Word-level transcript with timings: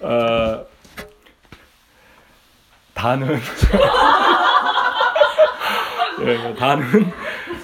어, 0.00 0.66
단은 2.94 3.38
예, 6.22 6.54
단은 6.54 7.12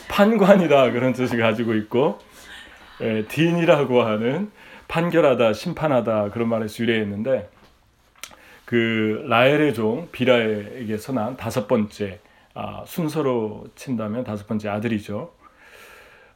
판관이다 0.09 0.91
그런 0.93 1.13
뜻을 1.13 1.41
가지고 1.41 1.75
있고 1.75 2.19
예, 3.01 3.25
딘이라고 3.27 4.03
하는 4.03 4.51
판결하다 4.89 5.53
심판하다 5.53 6.31
그런 6.31 6.49
말에서 6.49 6.83
유래했는데 6.83 7.51
그 8.65 9.25
라헬의 9.29 9.75
종 9.75 10.09
비라에게서 10.11 11.13
난 11.13 11.37
다섯 11.37 11.69
번째 11.69 12.21
아, 12.55 12.85
순서로 12.87 13.67
친다면 13.75 14.23
다섯 14.25 14.47
번째 14.47 14.69
아들이죠. 14.69 15.33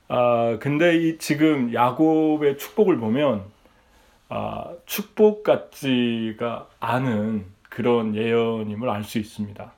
아 0.08 0.56
근데 0.60 0.96
이 0.96 1.18
지금 1.18 1.72
야곱의 1.72 2.58
축복을 2.58 2.98
보면 2.98 3.44
아, 4.28 4.74
축복 4.86 5.42
같지가 5.42 6.68
않은 6.80 7.46
그런 7.70 8.14
예언임을 8.14 8.88
알 8.90 9.04
수 9.04 9.18
있습니다. 9.18 9.72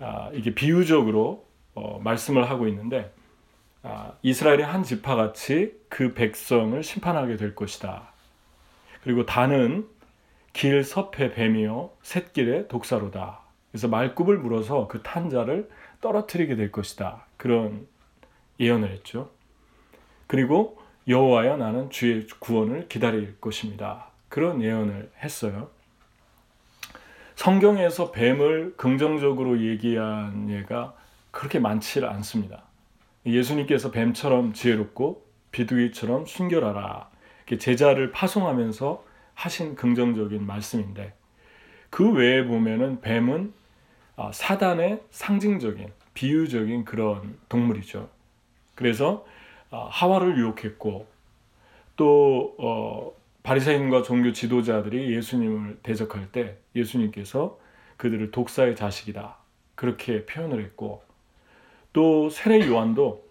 아, 0.00 0.30
이게 0.32 0.54
비유적으로 0.54 1.44
어, 1.74 2.00
말씀을 2.02 2.48
하고 2.50 2.68
있는데 2.68 3.12
아, 3.82 4.12
이스라엘의 4.22 4.64
한 4.64 4.82
지파 4.82 5.16
같이 5.16 5.72
그 5.88 6.14
백성을 6.14 6.80
심판하게 6.82 7.36
될 7.36 7.54
것이다. 7.54 8.12
그리고 9.02 9.26
단은 9.26 9.88
길 10.52 10.82
섭의 10.84 11.32
뱀이요 11.34 11.90
샛길의 12.02 12.68
독사로다. 12.68 13.40
그래서 13.70 13.88
말굽을 13.88 14.38
물어서 14.38 14.88
그 14.88 15.02
탄자를 15.02 15.68
떨어뜨리게 16.00 16.56
될 16.56 16.72
것이다. 16.72 17.26
그런 17.36 17.86
예언을 18.60 18.90
했죠. 18.90 19.30
그리고 20.26 20.77
여호와여 21.08 21.56
나는 21.56 21.88
주의 21.88 22.26
구원을 22.38 22.88
기다릴 22.88 23.40
것입니다. 23.40 24.08
그런 24.28 24.62
예언을 24.62 25.10
했어요. 25.22 25.70
성경에서 27.34 28.12
뱀을 28.12 28.74
긍정적으로 28.76 29.62
얘기한 29.62 30.50
예가 30.50 30.94
그렇게 31.30 31.58
많지 31.58 32.04
않습니다. 32.04 32.64
예수님께서 33.24 33.90
뱀처럼 33.90 34.52
지혜롭고 34.52 35.24
비둘기처럼 35.50 36.26
순결하라. 36.26 37.08
제자를 37.58 38.12
파송하면서 38.12 39.04
하신 39.34 39.76
긍정적인 39.76 40.44
말씀인데 40.46 41.14
그 41.88 42.12
외에 42.12 42.44
보면은 42.44 43.00
뱀은 43.00 43.54
아, 44.16 44.30
사단의 44.32 45.00
상징적인 45.10 45.90
비유적인 46.12 46.84
그런 46.84 47.38
동물이죠. 47.48 48.10
그래서 48.74 49.24
아, 49.26 49.37
하와를 49.70 50.36
유혹했고 50.38 51.06
또 51.96 52.54
어, 52.58 53.12
바리새인과 53.42 54.02
종교 54.02 54.32
지도자들이 54.32 55.14
예수님을 55.14 55.78
대적할 55.82 56.30
때 56.32 56.56
예수님께서 56.74 57.58
그들을 57.96 58.30
독사의 58.30 58.76
자식이다 58.76 59.36
그렇게 59.74 60.24
표현을 60.26 60.62
했고 60.62 61.02
또 61.92 62.28
세례 62.30 62.66
요한도 62.66 63.24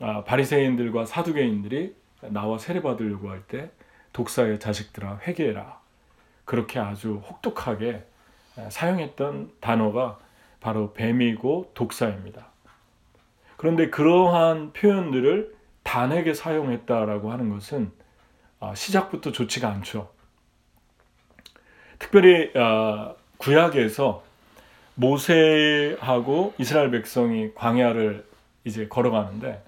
아, 0.00 0.24
바리새인들과 0.24 1.06
사두개인들이 1.06 1.94
나와 2.28 2.58
세례 2.58 2.80
받으려고 2.82 3.30
할 3.30 3.42
때 3.48 3.70
독사의 4.12 4.58
자식들아 4.60 5.20
회개해라 5.26 5.78
그렇게 6.46 6.78
아주 6.78 7.16
혹독하게 7.28 8.02
사용했던 8.70 9.52
단어가 9.60 10.18
바로 10.60 10.92
뱀이고 10.94 11.72
독사입니다. 11.74 12.46
그런데 13.58 13.90
그러한 13.90 14.72
표현들을 14.72 15.55
단에게 15.86 16.34
사용했다라고 16.34 17.30
하는 17.30 17.48
것은 17.48 17.92
아, 18.58 18.74
시작부터 18.74 19.30
좋지가 19.30 19.68
않죠. 19.68 20.10
특별히 22.00 22.50
아, 22.56 23.14
구약에서 23.38 24.24
모세하고 24.96 26.54
이스라엘 26.58 26.90
백성이 26.90 27.54
광야를 27.54 28.26
이제 28.64 28.88
걸어가는데 28.88 29.62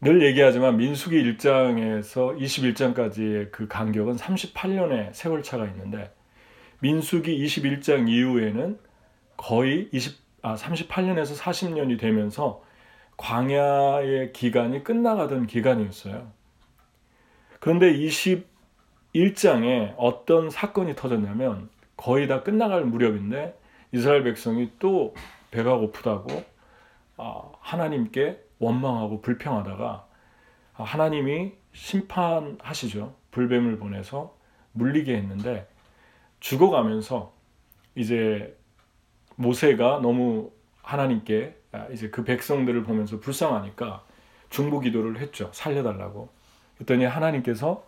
늘 0.00 0.22
얘기하지만 0.22 0.76
민수기 0.76 1.16
1장에서 1.24 2.38
21장까지의 2.38 3.50
그 3.50 3.66
간격은 3.66 4.16
38년의 4.16 5.12
세월 5.14 5.42
차가 5.42 5.64
있는데 5.64 6.12
민수기 6.80 7.44
21장 7.44 8.08
이후에는 8.08 8.78
거의 9.36 9.88
20, 9.92 10.18
아, 10.42 10.54
38년에서 10.54 11.36
40년이 11.36 11.98
되면서 11.98 12.62
광야의 13.16 14.32
기간이 14.32 14.84
끝나가던 14.84 15.46
기간이었어요. 15.46 16.30
그런데 17.60 17.92
21장에 17.94 19.94
어떤 19.96 20.50
사건이 20.50 20.94
터졌냐면 20.94 21.68
거의 21.96 22.28
다 22.28 22.42
끝나갈 22.42 22.84
무렵인데 22.84 23.58
이스라엘 23.92 24.22
백성이 24.22 24.70
또 24.78 25.14
배가 25.50 25.76
고프다고 25.76 26.44
아, 27.16 27.42
하나님께 27.60 28.42
원망하고 28.58 29.22
불평하다가 29.22 30.06
하나님이 30.74 31.52
심판하시죠. 31.72 33.14
불뱀을 33.30 33.78
보내서 33.78 34.36
물리게 34.72 35.16
했는데 35.16 35.66
죽어가면서 36.40 37.32
이제 37.94 38.56
모세가 39.36 40.00
너무 40.00 40.50
하나님께 40.82 41.56
아, 41.65 41.65
이제 41.92 42.10
그 42.10 42.24
백성들을 42.24 42.84
보면서 42.84 43.20
불쌍하니까 43.20 44.02
중보 44.50 44.80
기도를 44.80 45.18
했죠. 45.18 45.50
살려달라고. 45.52 46.28
그랬더니 46.76 47.04
하나님께서 47.04 47.84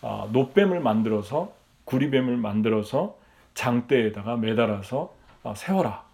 아, 0.00 0.28
노뱀을 0.32 0.80
만들어서 0.80 1.52
구리뱀을 1.84 2.36
만들어서 2.36 3.18
장대에다가 3.54 4.36
매달아서 4.36 5.14
아, 5.42 5.54
세워라. 5.54 6.04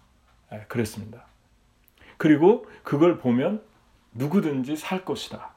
예, 0.51 0.65
그랬습니다. 0.67 1.25
그리고 2.17 2.65
그걸 2.83 3.17
보면 3.17 3.61
누구든지 4.13 4.75
살 4.75 5.05
것이다. 5.05 5.51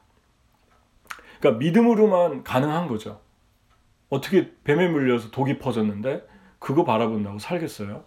그러니까 1.38 1.58
믿음으로만 1.58 2.44
가능한 2.44 2.88
거죠. 2.88 3.20
어떻게 4.08 4.52
뱀에 4.64 4.88
물려서 4.88 5.30
독이 5.30 5.58
퍼졌는데 5.58 6.26
그거 6.58 6.84
바라본다고 6.84 7.38
살겠어요? 7.38 8.04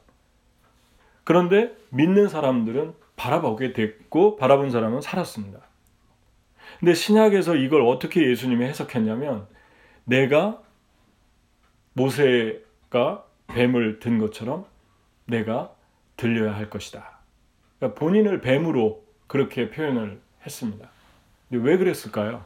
그런데 1.24 1.76
믿는 1.90 2.28
사람들은 2.28 2.94
바라보게 3.16 3.74
됐고 3.74 4.36
바라본 4.36 4.72
사람은 4.72 5.02
살았습니다. 5.02 5.60
근데 6.80 6.94
신약에서 6.94 7.56
이걸 7.56 7.82
어떻게 7.82 8.28
예수님이 8.30 8.66
해석했냐면 8.66 9.48
내가 10.04 10.62
모세가 11.94 13.26
뱀을 13.48 14.00
든 14.00 14.18
것처럼 14.18 14.66
내가 15.26 15.76
들려야 16.18 16.56
할 16.56 16.70
것이다. 16.70 17.20
그러니까 17.78 18.00
본인을 18.00 18.42
뱀으로 18.42 19.04
그렇게 19.28 19.70
표현을 19.70 20.22
했습니다. 20.46 20.90
근데 21.50 21.70
왜 21.70 21.78
그랬을까요? 21.78 22.46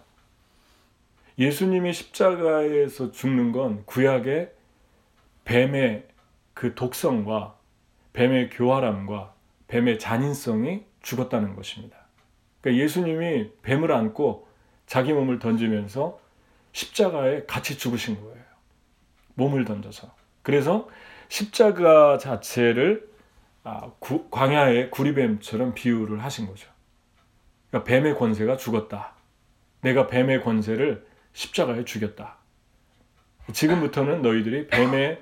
예수님이 1.38 1.94
십자가에서 1.94 3.12
죽는 3.12 3.52
건 3.52 3.86
구약의 3.86 4.52
뱀의 5.44 6.08
그 6.54 6.74
독성과 6.74 7.56
뱀의 8.14 8.50
교활함과 8.50 9.35
뱀의 9.68 10.00
잔인성이 10.00 10.86
죽었다는 11.02 11.56
것입니다. 11.56 11.98
그러니까 12.62 12.84
예수님이 12.84 13.52
뱀을 13.62 13.92
안고 13.92 14.48
자기 14.86 15.14
몸을 15.14 15.40
던지면서 15.40 16.20
십자가에 16.72 17.46
같이 17.46 17.78
죽으신 17.78 18.22
거예요. 18.22 18.44
몸을 19.36 19.66
던져서. 19.66 20.14
그래서 20.42 20.90
십자가 21.30 22.18
자체를 22.18 23.10
아, 23.64 23.92
구, 24.00 24.30
광야의 24.30 24.92
구리뱀처럼 24.92 25.74
비유를 25.74 26.24
하신 26.24 26.46
거죠. 26.46 26.70
그러니까 27.70 27.90
뱀의 27.90 28.16
권세가 28.16 28.58
죽었다. 28.58 29.16
내가 29.82 30.08
뱀의 30.08 30.44
권세를 30.44 31.06
십자가에 31.34 31.84
죽였다. 31.84 32.38
지금부터는 33.52 34.22
너희들이 34.22 34.68
뱀의 34.68 35.22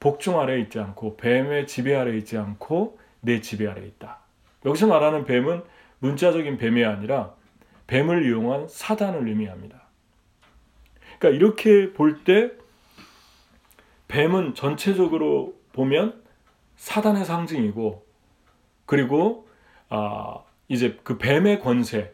복종 0.00 0.40
아래 0.40 0.60
있지 0.60 0.78
않고 0.78 1.16
뱀의 1.16 1.66
지배 1.66 1.94
아래 1.94 2.16
있지 2.16 2.36
않고 2.36 2.98
내 3.24 3.40
지배 3.40 3.66
아래 3.66 3.84
있다. 3.86 4.18
여기서 4.64 4.86
말하는 4.86 5.24
뱀은 5.24 5.62
문자적인 5.98 6.58
뱀이 6.58 6.84
아니라 6.84 7.34
뱀을 7.86 8.26
이용한 8.26 8.68
사단을 8.68 9.28
의미합니다. 9.28 9.82
그러니까 11.18 11.28
이렇게 11.36 11.92
볼 11.92 12.24
때 12.24 12.52
뱀은 14.08 14.54
전체적으로 14.54 15.54
보면 15.72 16.22
사단의 16.76 17.24
상징이고 17.24 18.04
그리고 18.86 19.48
아 19.88 20.42
이제 20.68 20.98
그 21.02 21.18
뱀의 21.18 21.60
권세, 21.60 22.12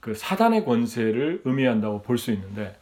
그 0.00 0.14
사단의 0.14 0.64
권세를 0.64 1.42
의미한다고 1.44 2.02
볼 2.02 2.18
수 2.18 2.32
있는데 2.32 2.76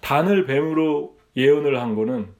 단을 0.00 0.46
뱀으로 0.46 1.16
예언을 1.36 1.80
한 1.80 1.94
거는 1.94 2.34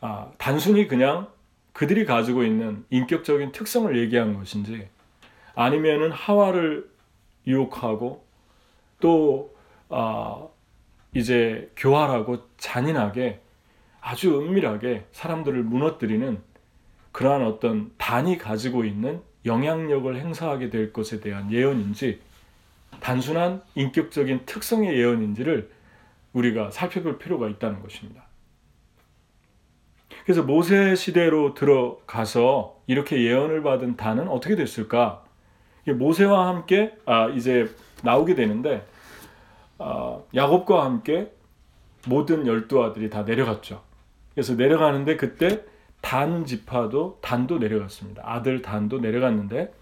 아, 0.00 0.30
단순히 0.38 0.86
그냥 0.88 1.28
그들이 1.76 2.06
가지고 2.06 2.42
있는 2.42 2.86
인격적인 2.88 3.52
특성을 3.52 3.94
얘기한 3.98 4.32
것인지 4.32 4.88
아니면은 5.54 6.10
하와를 6.10 6.88
유혹하고 7.46 8.24
또 8.98 9.54
아, 9.90 10.48
이제 11.12 11.70
교활하고 11.76 12.48
잔인하게 12.56 13.42
아주 14.00 14.40
은밀하게 14.40 15.04
사람들을 15.12 15.64
무너뜨리는 15.64 16.40
그러한 17.12 17.44
어떤 17.44 17.92
단이 17.98 18.38
가지고 18.38 18.86
있는 18.86 19.20
영향력을 19.44 20.16
행사하게 20.16 20.70
될 20.70 20.94
것에 20.94 21.20
대한 21.20 21.52
예언인지 21.52 22.22
단순한 23.00 23.62
인격적인 23.74 24.46
특성의 24.46 24.98
예언인지를 24.98 25.70
우리가 26.32 26.70
살펴볼 26.70 27.18
필요가 27.18 27.50
있다는 27.50 27.82
것입니다. 27.82 28.25
그래서 30.26 30.42
모세 30.42 30.96
시대로 30.96 31.54
들어가서 31.54 32.80
이렇게 32.88 33.22
예언을 33.22 33.62
받은 33.62 33.96
단은 33.96 34.26
어떻게 34.26 34.56
됐을까? 34.56 35.24
모세와 35.86 36.48
함께 36.48 36.96
아, 37.04 37.28
이제 37.28 37.72
나오게 38.02 38.34
되는데 38.34 38.84
아, 39.78 40.18
야곱과 40.34 40.84
함께 40.84 41.30
모든 42.08 42.44
열두 42.44 42.82
아들이 42.82 43.08
다 43.08 43.22
내려갔죠. 43.22 43.84
그래서 44.34 44.54
내려가는데 44.54 45.16
그때 45.16 45.62
단 46.00 46.44
지파도 46.44 47.20
단도 47.22 47.58
내려갔습니다. 47.58 48.22
아들 48.24 48.62
단도 48.62 48.98
내려갔는데 48.98 49.72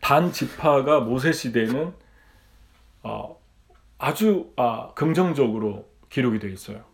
단 0.00 0.30
지파가 0.30 1.00
모세 1.00 1.32
시대는 1.32 1.92
어, 3.02 3.36
아주 3.98 4.52
아, 4.54 4.92
긍정적으로 4.94 5.88
기록이 6.08 6.38
되어 6.38 6.50
있어요. 6.50 6.91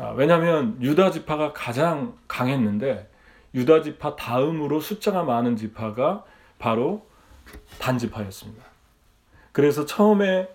아, 0.00 0.12
왜냐하면 0.16 0.80
유다 0.80 1.10
지파가 1.10 1.52
가장 1.52 2.16
강했는데 2.26 3.10
유다 3.54 3.82
지파 3.82 4.16
다음으로 4.16 4.80
숫자가 4.80 5.24
많은 5.24 5.56
지파가 5.56 6.24
바로 6.58 7.06
단 7.78 7.98
지파였습니다. 7.98 8.64
그래서 9.52 9.84
처음에 9.84 10.48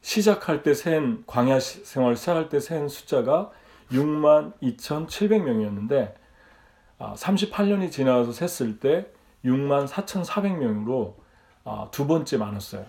시작할 0.00 0.62
때 0.62 0.74
센 0.74 1.24
광야 1.26 1.58
생활 1.58 2.14
시작할 2.14 2.48
때 2.48 2.60
센 2.60 2.88
숫자가 2.88 3.50
6만 3.90 4.52
2,700명이었는데 4.62 6.14
38년이 6.98 7.90
지나서 7.90 8.30
셌을 8.32 8.78
때 8.78 9.10
6만 9.44 9.88
4,400명으로 9.88 11.14
아, 11.64 11.88
두 11.90 12.06
번째 12.06 12.36
많았어요. 12.36 12.86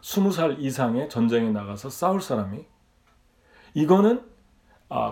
20살 0.00 0.60
이상의 0.60 1.08
전쟁에 1.08 1.50
나가서 1.50 1.90
싸울 1.90 2.20
사람이 2.20 2.64
이거는 3.74 4.18
아, 4.18 4.33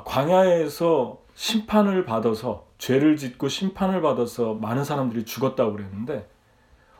광야에서 0.05 1.19
심판을 1.35 2.05
받아서 2.05 2.67
죄를 2.79 3.17
짓고 3.17 3.49
심판을 3.49 4.01
받아서 4.01 4.55
많은 4.55 4.85
사람들이 4.85 5.25
죽었다고 5.25 5.73
그랬는데 5.73 6.29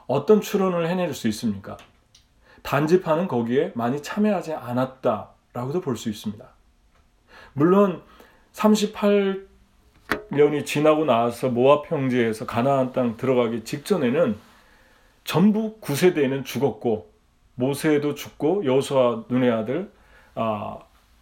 어떤 0.07 0.41
추론을 0.41 0.89
해낼 0.89 1.15
수 1.15 1.29
있습니까? 1.29 1.77
단지파는 2.63 3.29
거기에 3.29 3.73
많이 3.75 4.03
참여하지 4.03 4.55
않았다라고도 4.55 5.81
볼 5.81 5.97
수 5.97 6.09
있습니다. 6.09 6.45
물론 7.53 8.03
38년이 8.53 10.67
지나고 10.67 11.05
나서 11.05 11.51
모압 11.51 11.89
평지에서 11.89 12.47
가나안 12.47 12.93
땅 12.93 13.17
들어가기 13.17 13.65
직전에는 13.65 14.37
전부 15.25 15.79
9세대는 15.81 16.45
죽었고 16.45 17.13
모세도 17.55 18.15
죽고 18.15 18.65
여호수아 18.65 19.25
눈의 19.29 19.53
아들 19.53 19.93
아, 20.35 20.79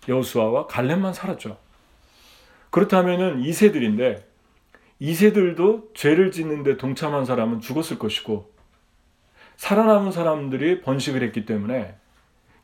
여호수아와 0.08 0.66
갈렙만 0.66 1.12
살았죠. 1.12 1.58
그렇다면은 2.70 3.42
2세들인데 3.42 4.22
2세들도 5.00 5.94
죄를 5.94 6.30
짓는데 6.30 6.76
동참한 6.76 7.24
사람은 7.24 7.60
죽었을 7.60 7.98
것이고 7.98 8.52
살아남은 9.56 10.12
사람들이 10.12 10.82
번식을 10.82 11.22
했기 11.22 11.44
때문에 11.44 11.94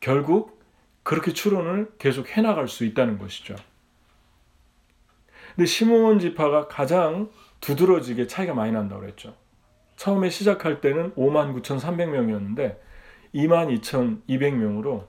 결국 0.01 0.61
그렇게 1.03 1.33
추론을 1.33 1.93
계속 1.99 2.29
해나갈 2.31 2.69
수 2.69 2.85
있다는 2.85 3.19
것이죠. 3.19 3.55
근데 5.55 5.67
시몬 5.67 6.19
지파가 6.19 6.69
가장 6.69 7.31
두드러지게 7.61 8.27
차이가 8.27 8.55
많이 8.55 8.73
난다고 8.73 9.01
그랬죠. 9.03 9.35
처음에 9.97 10.29
시작할 10.29 10.81
때는 10.81 11.15
5만 11.15 11.55
9,300명이었는데 11.63 12.77
2만 13.35 13.81
2,200명으로 13.81 15.07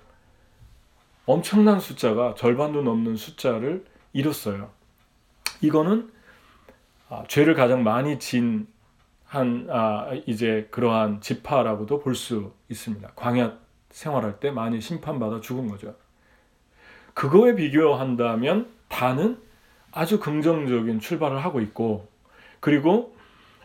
엄청난 1.28 1.80
숫자가 1.80 2.34
절반도 2.36 2.82
넘는 2.82 3.16
숫자를 3.16 3.86
이뤘어요. 4.14 4.72
이거는 5.62 6.12
아, 7.10 7.24
죄를 7.28 7.54
가장 7.54 7.84
많이 7.84 8.18
진 8.18 8.68
한 9.28 9.68
아, 9.70 10.10
이제 10.26 10.68
그러한 10.72 11.22
지파라고도 11.22 12.00
볼 12.00 12.16
수 12.16 12.54
있습니다. 12.70 13.12
광야 13.16 13.58
생활할 13.90 14.40
때 14.40 14.52
많이 14.52 14.80
심판받아 14.82 15.42
죽은 15.42 15.68
거죠. 15.68 15.96
그거에 17.14 17.56
비교한다면 17.56 18.70
단은 18.88 19.38
아주 19.92 20.20
긍정적인 20.20 21.00
출발을 21.00 21.44
하고 21.44 21.60
있고 21.62 22.08
그리고 22.60 23.16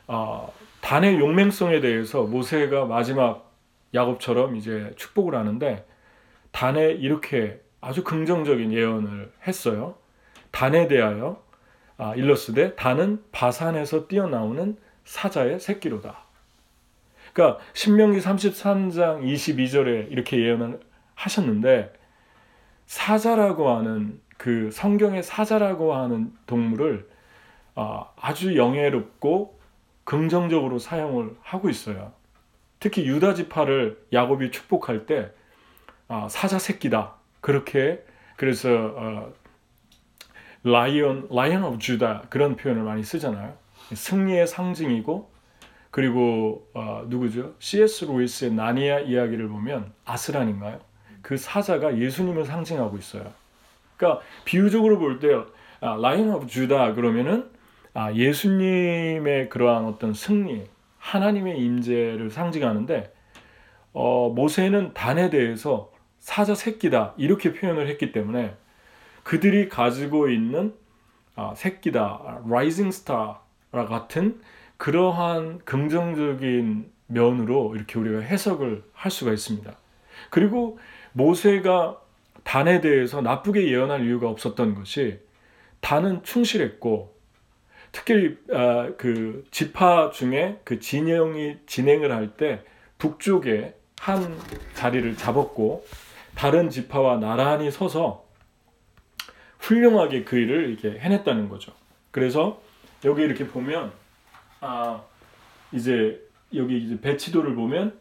어, 0.08 0.52
단의 0.80 1.18
용맹성에 1.20 1.80
대해서 1.80 2.24
모세가 2.24 2.86
마지막 2.86 3.52
야곱처럼 3.94 4.56
이제 4.56 4.92
축복을 4.96 5.34
하는데 5.34 5.86
단에 6.52 6.92
이렇게 6.92 7.60
아주 7.80 8.04
긍정적인 8.04 8.72
예언을 8.72 9.32
했어요. 9.46 9.96
단에 10.50 10.86
대하여 10.86 11.42
아, 11.96 12.14
일러스되 12.14 12.76
단은 12.76 13.22
바산에서 13.32 14.06
뛰어나오는 14.06 14.76
사자의 15.04 15.58
새끼로다. 15.60 16.24
그러니까 17.32 17.62
신명기 17.72 18.20
33장 18.20 19.22
22절에 19.24 20.10
이렇게 20.10 20.38
예언을 20.38 20.80
하셨는데 21.14 21.92
사자라고 22.86 23.70
하는 23.70 24.20
그 24.36 24.70
성경의 24.70 25.22
사자라고 25.22 25.94
하는 25.94 26.32
동물을 26.46 27.08
아, 27.74 28.10
아주 28.20 28.56
영예롭고 28.56 29.58
긍정적으로 30.04 30.78
사용을 30.78 31.36
하고 31.40 31.70
있어요. 31.70 32.12
특히 32.80 33.06
유다 33.06 33.34
지파를 33.34 34.04
야곱이 34.12 34.50
축복할 34.50 35.06
때 35.06 35.30
아, 35.30 35.41
사자 36.28 36.58
새끼다 36.58 37.14
그렇게 37.40 38.04
그래서 38.36 38.68
어, 38.96 39.32
lion 40.64 41.28
Lion 41.30 41.64
of 41.64 41.78
Judah 41.78 42.22
그런 42.28 42.56
표현을 42.56 42.82
많이 42.82 43.02
쓰잖아요. 43.02 43.54
승리의 43.94 44.46
상징이고 44.46 45.30
그리고 45.90 46.68
어, 46.74 47.04
누구죠? 47.06 47.54
C.S. 47.58 48.06
루이스의 48.06 48.52
나니아 48.52 49.00
이야기를 49.00 49.48
보면 49.48 49.92
아슬란인가요? 50.04 50.80
그 51.20 51.36
사자가 51.36 51.98
예수님을 51.98 52.44
상징하고 52.44 52.96
있어요. 52.96 53.32
그러니까 53.96 54.24
비유적으로 54.44 54.98
볼때 54.98 55.28
아, 55.80 55.96
Lion 56.00 56.32
of 56.32 56.46
Judah 56.46 56.94
그러면은 56.94 57.50
아, 57.94 58.12
예수님의 58.12 59.50
그러한 59.50 59.84
어떤 59.84 60.14
승리, 60.14 60.64
하나님의 60.98 61.60
임재를 61.60 62.30
상징하는데 62.30 63.12
어, 63.92 64.32
모세는 64.34 64.94
단에 64.94 65.28
대해서 65.28 65.91
사자 66.22 66.54
새끼다 66.54 67.14
이렇게 67.16 67.52
표현을 67.52 67.88
했기 67.88 68.12
때문에 68.12 68.54
그들이 69.24 69.68
가지고 69.68 70.28
있는 70.30 70.72
아, 71.34 71.52
새끼다, 71.56 72.42
라이징 72.48 72.92
스타 72.92 73.40
같은 73.72 74.40
그러한 74.76 75.62
긍정적인 75.64 76.90
면으로 77.08 77.74
이렇게 77.74 77.98
우리가 77.98 78.20
해석을 78.20 78.84
할 78.92 79.10
수가 79.10 79.32
있습니다. 79.32 79.72
그리고 80.30 80.78
모세가 81.12 81.98
단에 82.44 82.80
대해서 82.80 83.20
나쁘게 83.20 83.68
예언할 83.68 84.06
이유가 84.06 84.28
없었던 84.28 84.76
것이 84.76 85.18
단은 85.80 86.22
충실했고 86.22 87.16
특히 87.90 88.38
아, 88.52 88.92
그 88.96 89.44
지파 89.50 90.12
중에 90.12 90.60
그 90.62 90.78
진영이 90.78 91.56
진행을 91.66 92.12
할 92.12 92.36
때 92.36 92.62
북쪽에 92.98 93.74
한 93.98 94.36
자리를 94.74 95.16
잡았고 95.16 95.84
다른 96.42 96.70
지파와 96.70 97.18
나란히 97.18 97.70
서서 97.70 98.24
훌륭하게 99.60 100.24
그 100.24 100.36
일을 100.36 100.70
이렇게 100.70 100.98
해냈다는 100.98 101.48
거죠. 101.48 101.72
그래서 102.10 102.60
여기 103.04 103.22
이렇게 103.22 103.46
보면 103.46 103.92
아 104.60 105.04
이제 105.70 106.20
여기 106.52 106.82
이제 106.82 107.00
배치도를 107.00 107.54
보면 107.54 107.96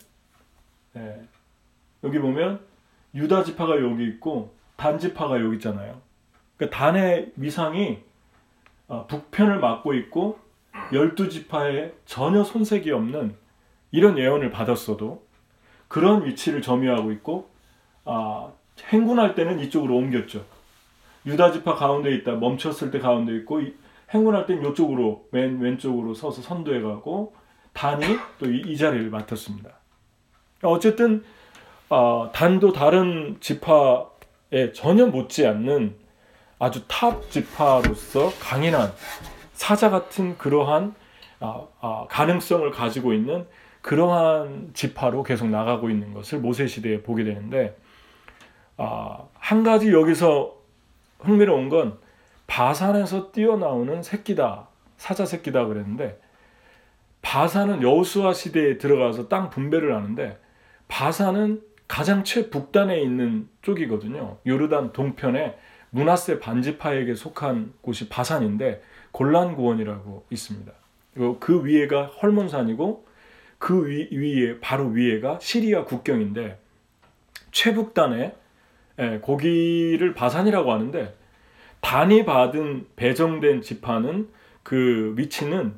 예, 0.96 1.22
여기 2.04 2.18
보면 2.18 2.62
유다 3.14 3.44
지파가 3.44 3.80
여기 3.80 4.08
있고 4.08 4.56
단 4.76 4.98
지파가 4.98 5.40
여기 5.40 5.58
있잖아요. 5.58 6.02
그러니까 6.58 6.76
단의 6.76 7.34
위상이 7.36 8.00
어, 8.88 9.06
북편을 9.06 9.60
맡고 9.60 9.94
있고 9.94 10.40
열두 10.92 11.30
지파에 11.30 11.92
전혀 12.06 12.44
손색이 12.44 12.90
없는 12.90 13.36
이런 13.92 14.18
예언을 14.18 14.50
받았어도 14.50 15.28
그런 15.88 16.26
위치를 16.26 16.64
점유하고 16.64 17.12
있고 17.12 17.51
아, 18.06 18.52
행군할 18.90 19.36
때는 19.36 19.60
이쪽으로 19.60 19.96
옮겼죠. 19.96 20.44
유다 21.26 21.52
지파 21.52 21.76
가운데 21.76 22.14
있다 22.16 22.34
멈췄을 22.34 22.90
때 22.92 23.00
가운데 23.00 23.36
있고 23.38 23.62
행군할 24.10 24.46
땐 24.46 24.66
이쪽으로 24.66 25.28
왼 25.32 25.60
왼쪽으로 25.60 26.14
서서 26.14 26.42
선도해 26.42 26.82
가고 26.82 27.34
단이 27.74 28.04
또이 28.40 28.64
이 28.66 28.78
자리를 28.78 29.10
맡았습니다. 29.10 29.70
어쨌든 30.64 31.24
어, 31.90 32.30
단도 32.34 32.72
다른 32.74 33.38
지파에 33.40 34.72
전혀 34.74 35.06
못지않는 35.08 35.96
아주 36.60 36.84
top 36.88 37.30
지파로서 37.30 38.32
강인한 38.40 38.92
사자 39.54 39.90
같은 39.90 40.38
그러한 40.38 40.96
아, 41.40 41.66
아, 41.80 42.06
가능성을 42.08 42.70
가지고 42.72 43.14
있는 43.14 43.48
그러한 43.82 44.72
지파로 44.74 45.24
계속 45.24 45.50
나가고 45.50 45.90
있는 45.90 46.14
것을 46.14 46.40
모세 46.40 46.68
시대에 46.68 47.02
보게 47.02 47.24
되는데 47.24 47.76
아, 48.84 49.28
한 49.36 49.62
가지 49.62 49.92
여기서 49.92 50.58
흥미로운 51.20 51.70
건 51.70 52.00
바산에서 52.48 53.32
뛰어나오는 53.32 54.02
새끼다 54.02 54.70
사자 54.98 55.24
새끼다 55.24 55.68
그랬는데 55.68 56.20
바산은 57.22 57.84
여호수아 57.84 58.34
시대에 58.34 58.80
들어가서 58.80 59.28
땅 59.28 59.52
분배를 59.52 59.96
하는데 59.96 60.40
바산은 60.88 61.62
가장 61.88 62.24
최북단에 62.24 63.00
있는 63.00 63.48
쪽이거든요. 63.62 64.38
요르단 64.48 64.94
동편에 64.94 65.60
문하세 65.92 66.40
반지파에게 66.40 67.14
속한 67.14 67.74
곳이 67.82 68.10
바산인데 68.10 68.82
골란구원이라고 69.12 70.26
있습니다. 70.32 70.72
그 71.40 71.66
위에가 71.66 72.08
헐몬산이고 72.08 73.06
그 73.60 73.88
위, 73.88 74.08
위에 74.12 74.60
바로 74.60 74.88
위에가 74.88 75.38
시리아 75.40 75.84
국경인데 75.84 76.58
최북단에 77.52 78.41
예, 79.00 79.20
고기를 79.22 80.14
바산이라고 80.14 80.72
하는데 80.72 81.16
단이 81.82 82.26
받은 82.26 82.88
배정된 82.96 83.62
지파는 83.62 84.30
그 84.64 85.14
위치는 85.18 85.76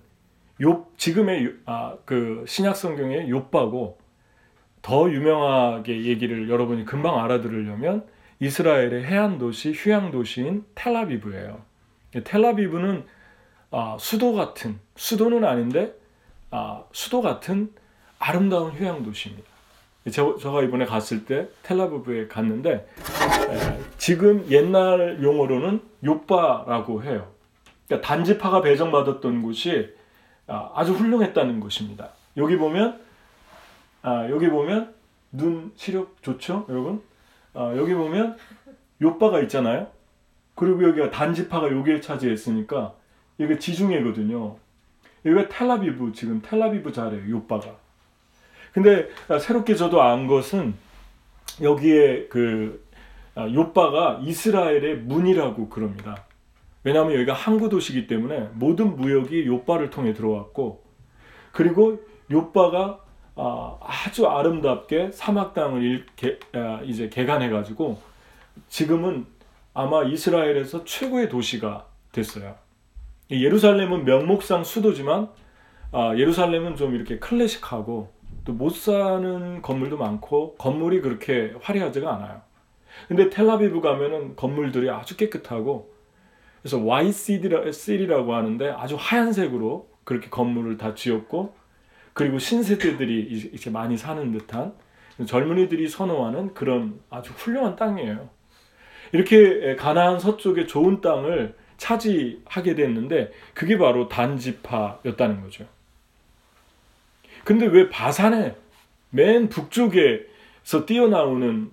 요 0.62 0.86
지금의 0.98 1.53
아, 1.65 1.96
그 2.05 2.43
신약 2.48 2.75
성경의 2.75 3.27
욥바고 3.27 3.96
더 4.82 5.10
유명하게 5.10 6.03
얘기를 6.03 6.50
여러분이 6.50 6.86
금방 6.86 7.24
알아들으려면 7.24 8.05
이스라엘의 8.39 9.05
해안 9.05 9.38
도시 9.38 9.72
휴양 9.72 10.12
도시인 10.12 10.65
텔라비브예요. 10.75 11.62
텔라비브는 12.24 13.05
아, 13.72 13.98
수도 14.00 14.34
같은 14.34 14.79
수도는 14.96 15.46
아닌데 15.46 15.93
아, 16.51 16.84
수도 16.91 17.22
같은 17.22 17.72
아름다운 18.20 18.74
휴양 18.74 19.03
도시입니다. 19.03 19.52
저, 20.12 20.36
가 20.36 20.62
이번에 20.62 20.86
갔을 20.86 21.25
때 21.25 21.48
텔라비브에 21.63 22.27
갔는데 22.27 22.74
에, 22.74 23.79
지금 23.98 24.45
옛날 24.50 25.24
용어로는 25.24 25.81
요바라고 26.03 27.03
해요. 27.03 27.31
그러니까 27.88 28.07
단지파가 28.07 28.62
배정받았던 28.62 29.41
곳이 29.41 29.93
아, 30.48 30.72
아주 30.75 30.93
훌륭했다는 30.93 31.60
것입니다. 31.60 32.10
여기 32.36 32.57
보면 32.57 33.00
아, 34.01 34.29
여기 34.29 34.50
보면 34.50 34.93
눈 35.31 35.72
시력 35.75 36.22
좋죠, 36.22 36.65
여러분? 36.69 37.01
아, 37.53 37.74
여기 37.77 37.93
보면 37.93 38.38
요바가 39.01 39.39
있잖아요. 39.41 39.88
그리고 40.55 40.83
여기가 40.83 41.12
단지파가 41.12 41.72
여기를 41.72 42.01
차지했으니까 42.01 42.93
이게 43.38 43.57
지중해거든요. 43.57 44.57
여기가 45.25 45.48
텔라비브 45.48 46.12
지금 46.13 46.41
텔라비브 46.41 46.91
자리예요, 46.91 47.29
요바가. 47.38 47.83
근데 48.74 49.08
새롭게 49.39 49.75
저도 49.75 50.01
안 50.01 50.27
것은 50.27 50.74
여기에 51.62 52.27
그 52.27 52.84
요바가 53.38 54.22
이스라엘의 54.24 54.98
문이라고 54.98 55.70
그럽니다. 55.70 56.25
왜냐하면 56.84 57.13
여기가 57.13 57.34
항구 57.34 57.70
도시이기 57.70 58.08
때문에 58.08 58.50
모든 58.53 58.98
무역이 58.98 59.46
요바를 59.46 59.89
통해 59.89 60.13
들어왔고 60.13 60.84
그리고 61.51 62.01
요바가 62.32 63.00
아, 63.36 63.77
아주 63.82 64.27
아름답게 64.27 65.12
사막 65.12 65.53
땅을 65.53 66.06
아, 66.53 66.82
이제 66.84 67.10
개간해 67.10 67.50
가지고 67.50 68.00
지금은 68.68 69.25
아마 69.74 70.03
이스라엘에서 70.03 70.84
최고의 70.84 71.30
도시가 71.30 71.88
됐어요. 72.12 72.56
예루살렘은 73.32 74.06
명목상 74.06 74.63
수도지만 74.63 75.30
아, 75.92 76.13
예루살렘은 76.15 76.75
좀 76.75 76.94
이렇게 76.94 77.18
클래식하고 77.18 78.12
또 78.46 78.54
못 78.54 78.70
사는 78.72 79.62
건물도 79.62 79.98
많고 79.98 80.56
건물이 80.56 81.02
그렇게 81.02 81.54
화려하지가 81.62 82.14
않아요. 82.16 82.42
근데 83.08 83.30
텔라비브 83.30 83.82
가면은 83.82 84.36
건물들이 84.36 84.90
아주 84.90 85.18
깨끗하고 85.18 85.94
그래서 86.62 86.80
YCD라고 86.80 88.36
하는데 88.36 88.70
아주 88.70 88.96
하얀색으로 88.98 89.90
그렇게 90.04 90.30
건물을 90.30 90.78
다 90.78 90.94
지었고 90.94 91.56
그리고 92.14 92.40
신세대들이 92.40 93.20
이렇게 93.52 93.70
많이 93.70 93.98
사는 93.98 94.32
듯한 94.32 94.74
젊은이들이 95.26 95.88
선호하는 95.88 96.54
그런 96.54 97.00
아주 97.10 97.32
훌륭한 97.34 97.76
땅이에요. 97.76 98.30
이렇게 99.12 99.76
가나안 99.76 100.20
서쪽의 100.20 100.68
좋은 100.68 101.02
땅을 101.02 101.56
차지하게 101.78 102.76
됐는데 102.76 103.32
그게 103.54 103.78
바로 103.78 104.08
단지파였다는 104.08 105.42
거죠. 105.42 105.66
근데 107.44 107.66
왜 107.66 107.90
바산의 107.90 108.56
맨 109.10 109.50
북쪽에서 109.50 110.86
뛰어나오는 110.86 111.72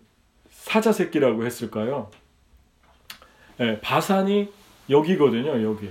사자 0.51 0.93
새끼라고 0.93 1.45
했을까요? 1.45 2.11
네, 3.59 3.81
바산이 3.81 4.53
여기거든요, 4.89 5.63
여기. 5.63 5.91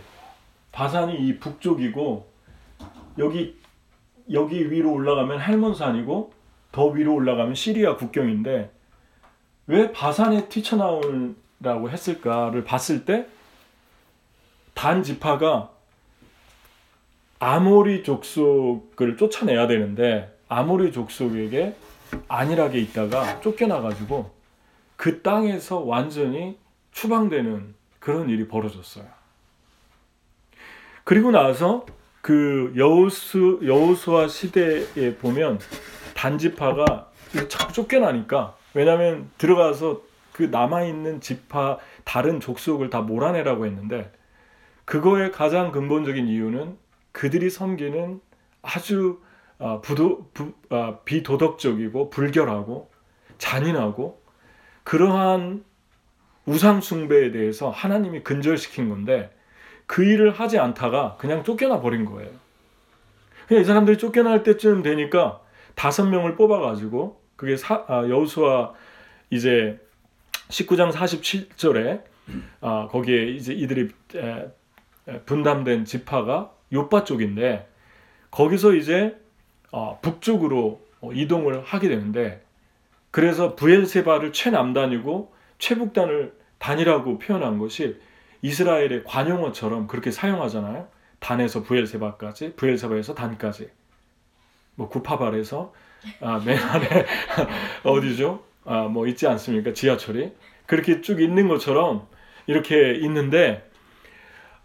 바산이 0.71 1.15
이 1.15 1.39
북쪽이고 1.39 2.29
여기 3.17 3.57
여기 4.31 4.71
위로 4.71 4.93
올라가면 4.93 5.39
할몬산이고 5.39 6.33
더 6.71 6.85
위로 6.87 7.15
올라가면 7.15 7.55
시리아 7.55 7.95
국경인데 7.95 8.71
왜 9.67 9.91
바산에 9.91 10.47
튀쳐나오라고 10.49 11.89
했을까를 11.89 12.63
봤을 12.63 13.05
때 13.05 13.27
단 14.79 15.03
지파가 15.03 15.71
아모리 17.39 18.03
족속을 18.03 19.15
쫓아내야 19.17 19.67
되는데 19.67 20.37
아모리 20.49 20.91
족속에게 20.91 21.75
안일하게 22.27 22.79
있다가 22.79 23.39
쫓겨나가지고 23.39 24.29
그 24.97 25.21
땅에서 25.21 25.79
완전히 25.79 26.57
추방되는 26.91 27.75
그런 27.99 28.29
일이 28.29 28.47
벌어졌어요. 28.47 29.05
그리고 31.05 31.31
나서 31.31 31.85
그 32.21 32.73
여호수 32.75 33.61
여호수아 33.63 34.27
시대에 34.27 35.15
보면 35.15 35.59
단지파가 36.15 37.09
자꾸 37.47 37.73
쫓겨나니까 37.73 38.57
왜냐하면 38.73 39.29
들어가서 39.37 40.01
그 40.33 40.43
남아 40.43 40.83
있는 40.83 41.21
지파 41.21 41.79
다른 42.03 42.39
족속을 42.39 42.89
다 42.89 43.01
몰아내라고 43.01 43.65
했는데 43.65 44.11
그거의 44.83 45.31
가장 45.31 45.71
근본적인 45.71 46.27
이유는 46.27 46.77
그들이 47.11 47.49
섬기는 47.49 48.21
아주 48.61 49.21
아, 49.57 49.81
부도, 49.81 50.29
부, 50.33 50.53
아, 50.69 50.99
비도덕적이고 51.03 52.09
불결하고 52.09 52.89
잔인하고 53.37 54.21
그러한 54.83 55.63
우상 56.45 56.81
숭배에 56.81 57.31
대해서 57.31 57.69
하나님이 57.69 58.23
근절시킨 58.23 58.89
건데 58.89 59.29
그 59.85 60.03
일을 60.03 60.31
하지 60.31 60.59
않다가 60.59 61.17
그냥 61.19 61.43
쫓겨나 61.43 61.81
버린 61.81 62.05
거예요. 62.05 62.29
그냥 63.47 63.61
이 63.61 63.65
사람들이 63.65 63.97
쫓겨날 63.97 64.43
때쯤 64.43 64.81
되니까 64.81 65.41
다섯 65.75 66.05
명을 66.05 66.35
뽑아가지고 66.35 67.21
그게 67.35 67.57
사, 67.57 67.85
아, 67.87 68.07
여우수와 68.07 68.73
이제 69.29 69.79
19장 70.49 70.91
47절에 70.91 72.03
아, 72.61 72.87
거기에 72.89 73.27
이제 73.29 73.53
이들이 73.53 73.89
에, 74.15 74.51
에, 75.07 75.19
분담된 75.21 75.85
지파가 75.85 76.51
요파 76.71 77.03
쪽인데 77.03 77.67
거기서 78.31 78.73
이제 78.73 79.17
어, 79.71 79.99
북쪽으로 80.01 80.81
어, 81.01 81.11
이동을 81.13 81.63
하게 81.63 81.89
되는데 81.89 82.43
그래서 83.11 83.55
부엘세바를 83.55 84.33
최남단이고 84.33 85.33
최북단을 85.57 86.33
단이라고 86.59 87.19
표현한 87.19 87.57
것이 87.57 87.97
이스라엘의 88.41 89.03
관용어처럼 89.05 89.87
그렇게 89.87 90.11
사용하잖아요. 90.11 90.87
단에서 91.19 91.63
부엘세바까지, 91.63 92.55
부엘세바에서 92.55 93.13
단까지. 93.13 93.69
뭐 94.75 94.87
구파발에서 94.87 95.73
아, 96.21 96.41
맨 96.45 96.57
안에 96.57 97.05
어디죠? 97.83 98.43
아, 98.63 98.83
뭐 98.83 99.07
있지 99.07 99.27
않습니까? 99.27 99.73
지하철이 99.73 100.31
그렇게 100.65 101.01
쭉 101.01 101.21
있는 101.21 101.47
것처럼 101.47 102.07
이렇게 102.47 102.93
있는데 102.95 103.68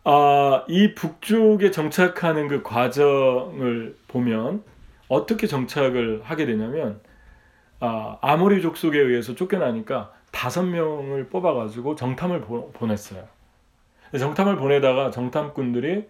아, 0.05 0.65
이 0.69 0.95
북쪽에 0.95 1.71
정착하는 1.71 2.47
그 2.49 2.63
과정을 2.63 3.97
보면 4.07 4.63
어떻게 5.09 5.47
정착을 5.47 6.21
하게 6.25 6.45
되냐면 6.45 7.01
아, 7.81 8.19
아모리 8.21 8.61
족속에 8.61 8.99
의해서 8.99 9.35
쫓겨나니까 9.35 10.13
다섯 10.31 10.63
명을 10.63 11.29
뽑아가지고 11.29 11.95
정탐을 11.95 12.43
보, 12.43 12.87
냈어요 12.87 13.27
정탐을 14.17 14.57
보내다가 14.57 15.11
정탐꾼들이 15.11 16.05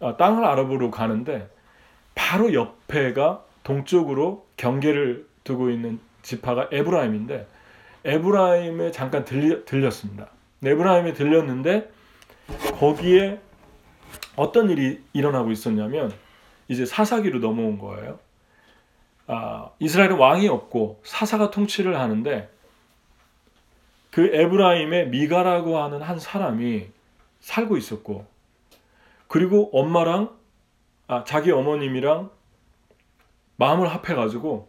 어, 0.00 0.16
땅을 0.16 0.44
알아보러 0.44 0.90
가는데 0.90 1.48
바로 2.14 2.54
옆에가 2.54 3.44
동쪽으로 3.62 4.46
경계를 4.56 5.26
두고 5.44 5.70
있는 5.70 6.00
지파가 6.22 6.68
에브라임인데 6.72 7.46
에브라임에 8.04 8.90
잠깐 8.92 9.24
들리, 9.24 9.64
들렸습니다. 9.64 10.28
에브라임에 10.64 11.12
들렸는데 11.12 11.90
거기에 12.78 13.40
어떤 14.36 14.70
일이 14.70 15.02
일어나고 15.12 15.50
있었냐면 15.50 16.12
이제 16.68 16.84
사사기로 16.84 17.38
넘어온 17.38 17.78
거예요. 17.78 18.18
아, 19.26 19.70
이스라엘은 19.80 20.16
왕이 20.18 20.48
없고 20.48 21.00
사사가 21.04 21.50
통치를 21.50 21.98
하는데 21.98 22.48
그 24.10 24.30
에브라임의 24.32 25.08
미가라고 25.08 25.78
하는 25.78 26.00
한 26.00 26.18
사람이 26.18 26.86
살고 27.40 27.76
있었고 27.76 28.26
그리고 29.28 29.70
엄마랑 29.72 30.36
아, 31.08 31.24
자기 31.24 31.50
어머님이랑 31.50 32.30
마음을 33.56 33.88
합해 33.88 34.14
가지고 34.14 34.68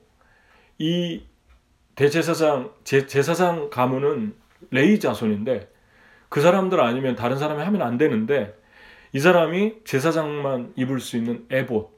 이 0.78 1.24
대제사장 1.96 2.72
제, 2.84 3.08
제사장 3.08 3.70
가문은 3.70 4.36
레이 4.72 5.00
자손인데 5.00 5.70
그 6.30 6.42
사람들 6.42 6.80
아니면 6.82 7.16
다른 7.16 7.38
사람이 7.38 7.62
하면 7.62 7.82
안 7.82 7.98
되는데 7.98 8.58
이 9.14 9.20
사람이 9.20 9.84
제사장만 9.86 10.74
입을 10.76 11.00
수 11.00 11.18
있는 11.18 11.46
에봇 11.50 11.92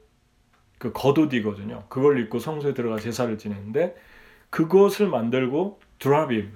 그 0.78 0.92
겉옷이거든요. 0.92 1.84
그걸 1.88 2.18
입고 2.20 2.38
성소에 2.38 2.74
들어가 2.74 2.98
제사를 2.98 3.36
지내는데 3.36 3.96
그것을 4.48 5.08
만들고 5.08 5.80
드라빔 5.98 6.52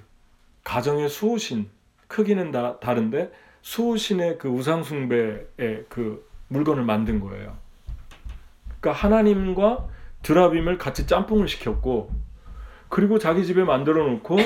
가정의 0.63 1.09
수호신 1.09 1.69
크기는 2.07 2.51
다, 2.51 2.79
다른데 2.79 3.31
수호신의 3.61 4.37
그 4.37 4.47
우상 4.47 4.83
숭배의 4.83 5.85
그 5.89 6.27
물건을 6.47 6.83
만든 6.83 7.19
거예요. 7.19 7.57
그러니까 8.79 8.91
하나님과 8.91 9.87
드라빔을 10.23 10.77
같이 10.77 11.05
짬뽕을 11.07 11.47
시켰고 11.47 12.11
그리고 12.89 13.19
자기 13.19 13.45
집에 13.45 13.63
만들어 13.63 14.07
놓고 14.07 14.37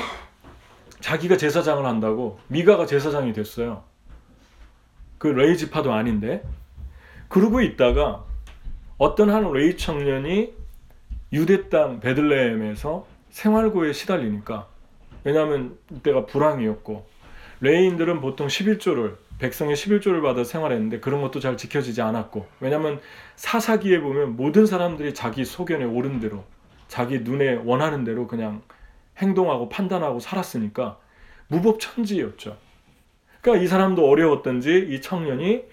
자기가 0.99 1.37
제사장을 1.37 1.85
한다고 1.85 2.39
미가가 2.47 2.85
제사장이 2.85 3.33
됐어요. 3.33 3.83
그 5.17 5.27
레이 5.27 5.57
지파도 5.57 5.93
아닌데. 5.93 6.43
그러고 7.27 7.61
있다가 7.61 8.25
어떤 8.97 9.29
한 9.29 9.51
레이 9.51 9.77
청년이 9.77 10.53
유대 11.31 11.69
땅 11.69 11.99
베들레헴에서 11.99 13.05
생활고에 13.29 13.93
시달리니까. 13.93 14.67
왜냐하면 15.23 15.77
그때가 15.87 16.25
불황이었고. 16.25 17.07
레이인들은 17.61 18.21
보통 18.21 18.47
11조를 18.47 19.17
백성의 19.37 19.75
11조를 19.75 20.21
받아 20.21 20.43
생활했는데 20.43 20.99
그런 21.01 21.21
것도 21.21 21.39
잘 21.39 21.57
지켜지지 21.57 22.01
않았고. 22.01 22.47
왜냐하면 22.59 22.99
사사기에 23.35 24.01
보면 24.01 24.35
모든 24.35 24.65
사람들이 24.65 25.13
자기 25.13 25.45
소견에 25.45 25.85
옳은 25.85 26.19
대로 26.19 26.43
자기 26.87 27.19
눈에 27.19 27.61
원하는 27.63 28.03
대로 28.03 28.27
그냥 28.27 28.61
행동하고 29.19 29.69
판단하고 29.69 30.19
살았으니까 30.19 30.97
무법천지였죠. 31.47 32.57
그러니까 33.41 33.63
이 33.63 33.67
사람도 33.67 34.07
어려웠던지 34.07 34.87
이 34.89 35.01
청년이 35.01 35.63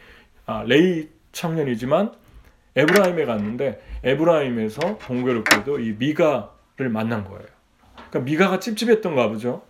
아, 0.47 0.65
레이 0.67 1.09
청년이지만 1.33 2.13
에브라임에 2.77 3.25
갔는데 3.25 3.83
에브라임에서 4.05 4.99
공교롭게도 4.99 5.81
이 5.81 5.95
미가를 5.99 6.89
만난 6.91 7.25
거예요. 7.25 7.47
그러니까 7.95 8.21
미가가 8.21 8.61
찝찝했던가 8.61 9.29
보죠. 9.29 9.63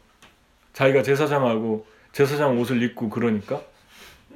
자기가 0.73 1.03
제사장하고 1.03 1.87
제사장 2.13 2.59
옷을 2.59 2.83
입고 2.83 3.09
그러니까 3.09 3.61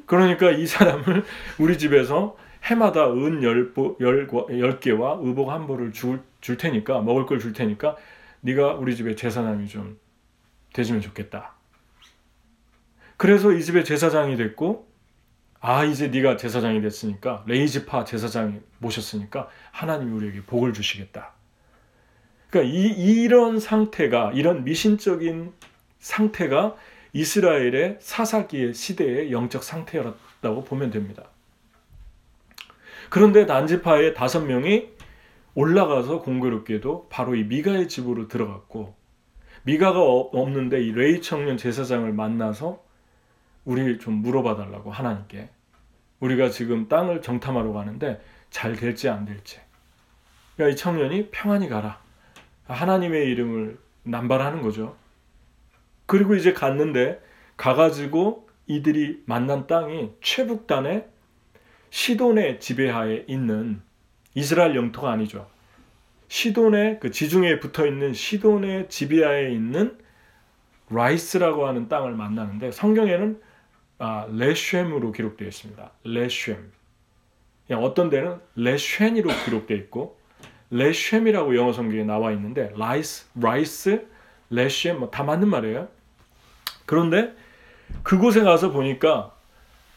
그러니까 0.06 0.50
이 0.50 0.66
사람을 0.66 1.24
우리 1.58 1.78
집에서 1.78 2.36
해마다 2.64 3.10
은 3.10 3.42
열, 3.42 3.72
열, 4.00 4.28
열 4.58 4.80
개와 4.80 5.18
의복 5.20 5.50
한 5.50 5.66
벌을 5.66 5.92
줄, 5.92 6.20
줄 6.40 6.56
테니까 6.56 7.00
먹을 7.00 7.26
걸 7.26 7.38
줄 7.38 7.52
테니까 7.52 7.96
네가 8.40 8.74
우리 8.74 8.96
집에 8.96 9.14
제사장이 9.14 9.68
좀 9.68 9.98
되시면 10.72 11.00
좋겠다. 11.00 11.54
그래서 13.16 13.52
이 13.52 13.62
집에 13.62 13.84
제사장이 13.84 14.36
됐고 14.36 14.88
아 15.60 15.84
이제 15.84 16.08
네가 16.08 16.36
제사장이 16.36 16.80
됐으니까 16.80 17.44
레이지파 17.46 18.04
제사장이 18.04 18.60
모셨으니까 18.78 19.48
하나님이 19.72 20.12
우리에게 20.12 20.42
복을 20.42 20.72
주시겠다. 20.72 21.34
그러니까 22.48 22.74
이, 22.74 22.86
이런 23.22 23.60
상태가 23.60 24.32
이런 24.32 24.64
미신적인 24.64 25.52
상태가 25.98 26.76
이스라엘의 27.12 27.98
사사기의 28.00 28.72
시대의 28.72 29.32
영적 29.32 29.62
상태였다고 29.62 30.64
보면 30.64 30.90
됩니다. 30.90 31.24
그런데 33.10 33.44
난지파의 33.44 34.14
다섯 34.14 34.40
명이 34.40 34.88
올라가서 35.54 36.22
공교롭게도 36.22 37.08
바로 37.10 37.34
이 37.34 37.44
미가의 37.44 37.88
집으로 37.88 38.28
들어갔고 38.28 38.94
미가가 39.62 40.00
없는데 40.00 40.82
이 40.82 40.92
레이 40.92 41.20
청년 41.20 41.56
제사장을 41.56 42.10
만나서 42.12 42.82
우리 43.64 43.98
좀 43.98 44.14
물어봐 44.14 44.56
달라고 44.56 44.90
하나님께. 44.90 45.50
우리가 46.20 46.50
지금 46.50 46.88
땅을 46.88 47.22
정탐하러 47.22 47.72
가는데 47.72 48.20
잘 48.50 48.74
될지 48.74 49.08
안 49.08 49.24
될지. 49.24 49.60
그러니까 50.56 50.74
이 50.74 50.76
청년이 50.76 51.28
평안히 51.30 51.68
가라. 51.68 52.00
하나님의 52.66 53.26
이름을 53.28 53.78
남발하는 54.04 54.62
거죠. 54.62 54.96
그리고 56.06 56.34
이제 56.34 56.52
갔는데 56.52 57.22
가가지고 57.56 58.48
이들이 58.66 59.22
만난 59.26 59.66
땅이 59.66 60.12
최북단의 60.22 61.06
시돈의 61.90 62.60
지배하에 62.60 63.24
있는 63.26 63.82
이스라엘 64.34 64.74
영토가 64.76 65.10
아니죠. 65.12 65.48
시돈의 66.28 67.00
그 67.00 67.10
지중해에 67.10 67.58
붙어 67.60 67.86
있는 67.86 68.12
시돈의 68.14 68.88
지배하에 68.88 69.50
있는 69.52 69.98
라이스라고 70.90 71.66
하는 71.66 71.88
땅을 71.88 72.12
만나는데 72.12 72.70
성경에는 72.72 73.40
아, 73.98 74.26
레쉔으로 74.30 75.12
기록되어 75.12 75.46
있습니다. 75.48 75.90
레쉔. 76.04 76.56
어떤 77.72 78.10
데는 78.10 78.38
레쉔이로 78.56 79.30
기록되어 79.44 79.76
있고 79.76 80.18
레쉔이라고 80.70 81.56
영어 81.56 81.72
성경에 81.72 82.04
나와 82.04 82.32
있는데 82.32 82.72
라이스, 82.76 83.28
라이스, 83.34 84.06
레쉔 84.50 84.98
뭐 84.98 85.10
다 85.10 85.22
맞는 85.22 85.48
말이에요. 85.48 85.88
그런데 86.86 87.34
그곳에 88.02 88.42
가서 88.42 88.70
보니까 88.70 89.34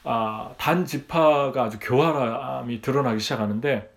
아, 0.04 0.54
단 0.58 0.86
지파가 0.86 1.63
아주 1.63 1.78
교활함이 1.80 2.82
드러나기 2.82 3.19
시작하는데 3.19 3.92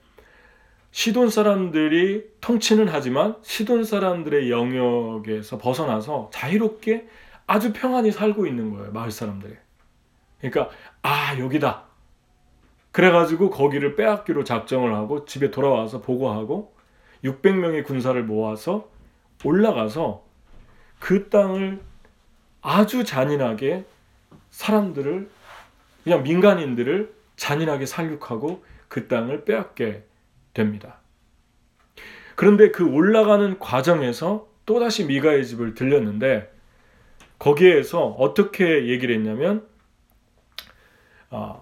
시돈 0.96 1.28
사람들이 1.28 2.24
통치는 2.40 2.88
하지만 2.88 3.36
시돈 3.42 3.84
사람들의 3.84 4.50
영역에서 4.50 5.58
벗어나서 5.58 6.30
자유롭게 6.32 7.06
아주 7.46 7.74
평안히 7.74 8.10
살고 8.10 8.46
있는 8.46 8.72
거예요. 8.72 8.92
마을 8.92 9.10
사람들이. 9.10 9.56
그러니까 10.40 10.70
아 11.02 11.38
여기다. 11.38 11.82
그래가지고 12.92 13.50
거기를 13.50 13.94
빼앗기로 13.94 14.44
작정을 14.44 14.94
하고 14.94 15.26
집에 15.26 15.50
돌아와서 15.50 16.00
보고하고 16.00 16.74
600명의 17.22 17.84
군사를 17.84 18.20
모아서 18.24 18.88
올라가서 19.44 20.24
그 20.98 21.28
땅을 21.28 21.78
아주 22.62 23.04
잔인하게 23.04 23.84
사람들을 24.48 25.28
그냥 26.04 26.22
민간인들을 26.22 27.14
잔인하게 27.36 27.84
살육하고 27.84 28.64
그 28.88 29.08
땅을 29.08 29.44
빼앗게 29.44 30.06
됩니다. 30.56 30.96
그런데 32.34 32.70
그 32.70 32.84
올라가는 32.84 33.58
과정에서 33.58 34.48
또다시 34.64 35.04
미가의 35.04 35.46
집을 35.46 35.74
들렸는데 35.74 36.52
거기에서 37.38 38.06
어떻게 38.06 38.88
얘기를 38.88 39.14
했냐면 39.14 39.66
아, 41.30 41.60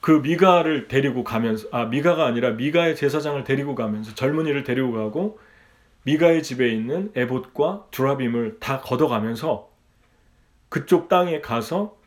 그 0.00 0.12
미가를 0.12 0.88
데리고 0.88 1.24
가면서 1.24 1.68
아 1.72 1.86
미가가 1.86 2.26
아니라 2.26 2.50
미가의 2.50 2.96
제사장을 2.96 3.42
데리고 3.44 3.74
가면서 3.74 4.14
젊은이를 4.14 4.64
데리고 4.64 4.92
가고 4.92 5.38
미가의 6.04 6.42
집에 6.42 6.68
있는 6.68 7.10
에봇과 7.14 7.86
두라빔을 7.90 8.58
다 8.60 8.80
걷어가면서 8.80 9.70
그쪽 10.68 11.08
땅에 11.08 11.40
가서 11.40 11.98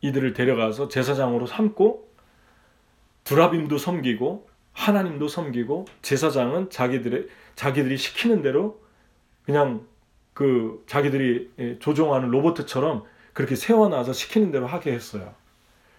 이들을 0.00 0.32
데려가서 0.32 0.88
제사장으로 0.88 1.46
삼고 1.46 2.08
두라빔도 3.24 3.78
섬기고 3.78 4.53
하나님도 4.74 5.28
섬기고 5.28 5.86
제사장은 6.02 6.70
자기들의 6.70 7.28
자기들이 7.54 7.96
시키는 7.96 8.42
대로 8.42 8.82
그냥 9.44 9.86
그 10.34 10.84
자기들이 10.86 11.50
예, 11.58 11.78
조종하는 11.78 12.28
로봇처럼 12.30 13.04
그렇게 13.32 13.54
세워놔서 13.56 14.12
시키는 14.12 14.50
대로 14.50 14.66
하게 14.66 14.92
했어요. 14.92 15.34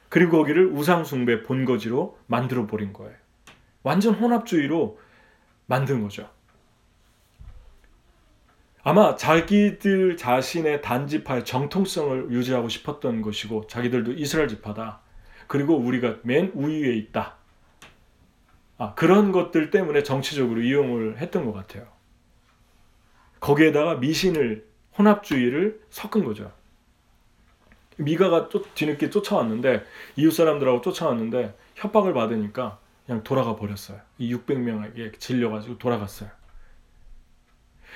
그리고 0.10 0.38
거기를 0.38 0.68
우상숭배 0.68 1.44
본거지로 1.44 2.18
만들어 2.28 2.68
버린 2.68 2.94
거예요. 2.94 3.16
완전 3.84 4.14
혼합주의로 4.14 5.00
만든 5.66 6.02
거죠. 6.02 6.30
아마 8.84 9.16
자기들 9.16 10.16
자신의 10.16 10.82
단지파의 10.82 11.44
정통성을 11.44 12.32
유지하고 12.32 12.70
싶었던 12.70 13.22
것이고 13.22 13.68
자기들도 13.68 14.14
이스라엘 14.14 14.48
지파다. 14.48 15.02
그리고 15.48 15.76
우리가 15.76 16.18
맨 16.24 16.52
우위에 16.54 16.94
있다. 16.96 17.35
아, 18.78 18.94
그런 18.96 19.32
것들 19.32 19.70
때문에 19.70 20.04
정치적으로 20.04 20.62
이용을 20.62 21.18
했던 21.20 21.46
것 21.46 21.54
같아요. 21.54 21.88
거기에다가 23.40 23.96
미신을 23.96 24.66
혼합주의를 24.98 25.82
섞은 25.90 26.26
거죠. 26.26 26.52
미가가 27.98 28.50
쫓, 28.50 28.74
뒤늦게 28.76 29.10
쫓아왔는데 29.10 29.84
이웃 30.18 30.32
사람들하고 30.32 30.82
쫓아왔는데 30.82 31.56
협박을 31.76 32.14
받으니까 32.14 32.80
그냥 33.06 33.24
돌아가 33.24 33.56
버렸어요. 33.56 34.00
이 34.18 34.34
600명에게 34.34 35.20
질려가지고 35.20 35.78
돌아갔어요. 35.78 36.30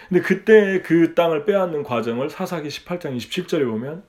근데 0.07 0.21
그때 0.21 0.81
그 0.81 1.13
땅을 1.13 1.45
빼앗는 1.45 1.83
과정을 1.83 2.29
사사기 2.29 2.69
18장 2.69 3.17
27절에 3.17 3.69
보면 3.69 4.03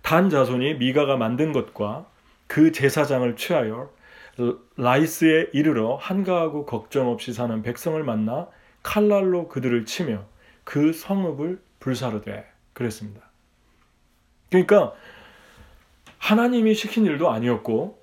단 0.00 0.30
자손이 0.30 0.74
미가가 0.74 1.16
만든 1.16 1.52
것과 1.52 2.06
그 2.46 2.72
제사장을 2.72 3.36
취하여 3.36 3.90
라이스에 4.76 5.50
이르러 5.52 5.96
한가하고 5.96 6.66
걱정 6.66 7.08
없이 7.08 7.32
사는 7.32 7.62
백성을 7.62 8.02
만나 8.04 8.48
칼날로 8.82 9.48
그들을 9.48 9.84
치며 9.84 10.24
그 10.64 10.92
성읍을 10.92 11.60
불사르되 11.80 12.46
그랬습니다. 12.72 13.28
그러니까 14.50 14.92
하나님이 16.18 16.74
시킨 16.74 17.06
일도 17.06 17.30
아니었고 17.30 17.98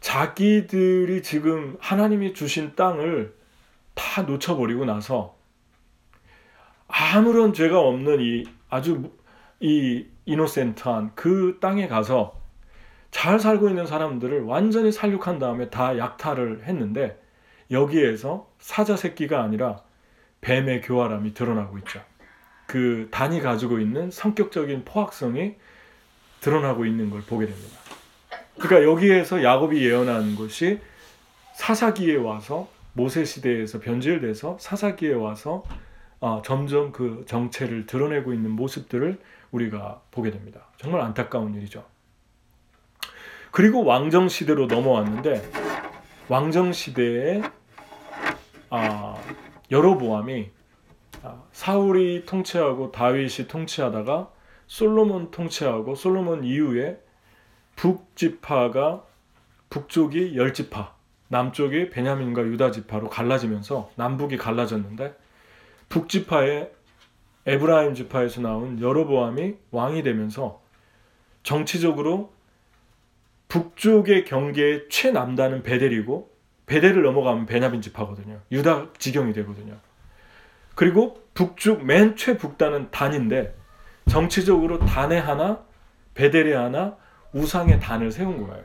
자기들이 0.00 1.22
지금 1.22 1.76
하나님이 1.80 2.34
주신 2.34 2.74
땅을 2.74 3.34
다 3.94 4.22
놓쳐버리고 4.22 4.84
나서 4.84 5.36
아무런 6.88 7.52
죄가 7.52 7.78
없는 7.78 8.20
이 8.20 8.44
아주 8.68 9.12
이 9.60 10.06
이노센트한 10.24 11.12
그 11.14 11.58
땅에 11.60 11.86
가서 11.86 12.39
잘 13.10 13.38
살고 13.38 13.68
있는 13.68 13.86
사람들을 13.86 14.42
완전히 14.42 14.92
살육한 14.92 15.38
다음에 15.38 15.68
다 15.68 15.98
약탈을 15.98 16.64
했는데 16.64 17.20
여기에서 17.70 18.48
사자 18.58 18.96
새끼가 18.96 19.42
아니라 19.42 19.82
뱀의 20.40 20.82
교활함이 20.82 21.34
드러나고 21.34 21.78
있죠. 21.78 22.00
그 22.66 23.08
단이 23.10 23.40
가지고 23.40 23.78
있는 23.78 24.10
성격적인 24.10 24.84
포악성이 24.84 25.56
드러나고 26.40 26.86
있는 26.86 27.10
걸 27.10 27.20
보게 27.22 27.46
됩니다. 27.46 27.78
그러니까 28.58 28.88
여기에서 28.90 29.42
야곱이 29.42 29.84
예언한 29.84 30.36
것이 30.36 30.80
사사기에 31.54 32.16
와서 32.16 32.68
모세 32.92 33.24
시대에서 33.24 33.80
변질돼서 33.80 34.56
사사기에 34.60 35.14
와서 35.14 35.64
어, 36.20 36.42
점점 36.44 36.92
그 36.92 37.24
정체를 37.26 37.86
드러내고 37.86 38.32
있는 38.34 38.50
모습들을 38.50 39.18
우리가 39.50 40.02
보게 40.10 40.30
됩니다. 40.30 40.66
정말 40.76 41.00
안타까운 41.00 41.54
일이죠. 41.54 41.84
그리고 43.50 43.84
왕정 43.84 44.28
시대로 44.28 44.66
넘어왔는데 44.66 45.42
왕정 46.28 46.72
시대에 46.72 47.42
아, 48.70 49.16
여로보암이 49.70 50.50
아, 51.22 51.42
사울이 51.52 52.24
통치하고 52.24 52.92
다윗이 52.92 53.48
통치하다가 53.48 54.30
솔로몬 54.66 55.30
통치하고 55.32 55.96
솔로몬 55.96 56.44
이후에 56.44 57.00
북지파가 57.74 59.04
북쪽이 59.68 60.36
열 60.36 60.54
지파, 60.54 60.94
남쪽이 61.28 61.90
베냐민과 61.90 62.42
유다 62.42 62.70
지파로 62.70 63.08
갈라지면서 63.08 63.90
남북이 63.96 64.36
갈라졌는데 64.36 65.16
북지파의 65.88 66.70
에브라임 67.46 67.94
지파에서 67.94 68.42
나온 68.42 68.80
여로보암이 68.80 69.54
왕이 69.70 70.02
되면서 70.02 70.60
정치적으로 71.42 72.32
북쪽의 73.50 74.24
경계의 74.24 74.88
최남단은 74.88 75.62
베델이고 75.62 76.30
베델을 76.66 77.02
넘어가면 77.02 77.46
베냐민 77.46 77.82
지파거든요. 77.82 78.40
유다 78.50 78.92
지경이 78.96 79.32
되거든요. 79.34 79.76
그리고 80.76 81.20
북쪽 81.34 81.84
맨 81.84 82.16
최북단은 82.16 82.90
단인데 82.90 83.54
정치적으로 84.08 84.78
단에 84.78 85.18
하나 85.18 85.62
베델에 86.14 86.54
하나 86.54 86.96
우상의 87.32 87.80
단을 87.80 88.12
세운 88.12 88.46
거예요. 88.46 88.64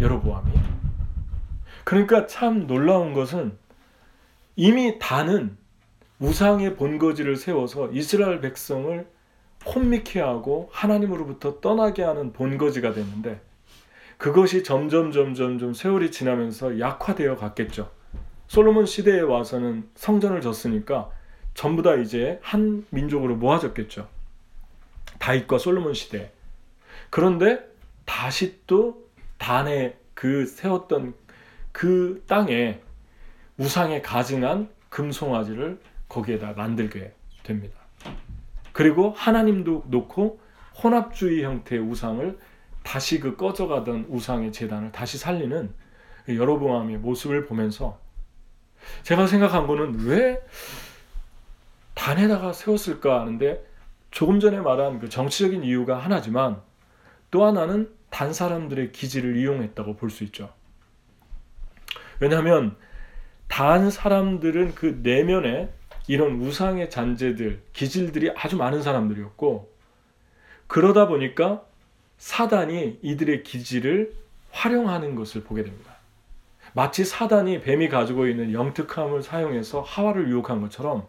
여로보암이. 0.00 0.52
그러니까 1.82 2.26
참 2.26 2.66
놀라운 2.66 3.12
것은 3.12 3.58
이미 4.54 4.98
단은 5.00 5.56
우상의 6.20 6.76
본거지를 6.76 7.36
세워서 7.36 7.90
이스라엘 7.90 8.40
백성을 8.40 9.06
혼미케 9.66 10.20
하고 10.20 10.68
하나님으로부터 10.72 11.60
떠나게 11.60 12.04
하는 12.04 12.32
본거지가 12.32 12.92
됐는데 12.92 13.47
그것이 14.18 14.64
점점 14.64 15.12
점점 15.12 15.58
좀 15.58 15.72
세월이 15.72 16.10
지나면서 16.10 16.78
약화되어 16.78 17.36
갔겠죠. 17.36 17.90
솔로몬 18.48 18.84
시대에 18.84 19.20
와서는 19.20 19.88
성전을 19.94 20.40
졌으니까 20.40 21.10
전부 21.54 21.82
다 21.82 21.94
이제 21.94 22.38
한 22.42 22.84
민족으로 22.90 23.36
모아졌겠죠. 23.36 24.08
다윗과 25.18 25.58
솔로몬 25.58 25.94
시대. 25.94 26.32
그런데 27.10 27.64
다시 28.04 28.60
또 28.66 29.08
단에 29.38 29.96
그 30.14 30.46
세웠던 30.46 31.14
그 31.70 32.24
땅에 32.26 32.80
우상에 33.56 34.02
가증한 34.02 34.68
금송아지를 34.88 35.78
거기에다 36.08 36.54
만들게 36.54 37.12
됩니다. 37.44 37.78
그리고 38.72 39.10
하나님도 39.16 39.84
놓고 39.88 40.40
혼합주의 40.82 41.44
형태의 41.44 41.82
우상을 41.82 42.38
다시 42.88 43.20
그 43.20 43.36
꺼져가던 43.36 44.06
우상의 44.08 44.50
재단을 44.50 44.90
다시 44.92 45.18
살리는 45.18 45.74
여로보암의 46.26 46.96
모습을 46.96 47.44
보면서 47.44 48.00
제가 49.02 49.26
생각한 49.26 49.66
거는 49.66 50.06
왜 50.06 50.40
단에다가 51.92 52.54
세웠을까 52.54 53.20
하는데 53.20 53.62
조금 54.10 54.40
전에 54.40 54.58
말한 54.60 55.00
그 55.00 55.10
정치적인 55.10 55.64
이유가 55.64 55.98
하나지만 55.98 56.62
또 57.30 57.44
하나는 57.44 57.94
단 58.08 58.32
사람들의 58.32 58.92
기질을 58.92 59.36
이용했다고 59.36 59.96
볼 59.96 60.08
수 60.08 60.24
있죠. 60.24 60.50
왜냐하면 62.20 62.74
단 63.48 63.90
사람들은 63.90 64.74
그 64.74 65.00
내면에 65.02 65.70
이런 66.06 66.40
우상의 66.40 66.88
잔재들, 66.88 67.64
기질들이 67.74 68.30
아주 68.34 68.56
많은 68.56 68.82
사람들이었고 68.82 69.76
그러다 70.68 71.06
보니까 71.06 71.67
사단이 72.18 72.98
이들의 73.02 73.42
기질을 73.44 74.12
활용하는 74.50 75.14
것을 75.14 75.42
보게 75.42 75.62
됩니다. 75.62 75.96
마치 76.74 77.04
사단이 77.04 77.62
뱀이 77.62 77.88
가지고 77.88 78.26
있는 78.26 78.52
영특함을 78.52 79.22
사용해서 79.22 79.80
하와를 79.80 80.28
유혹한 80.28 80.60
것처럼 80.60 81.06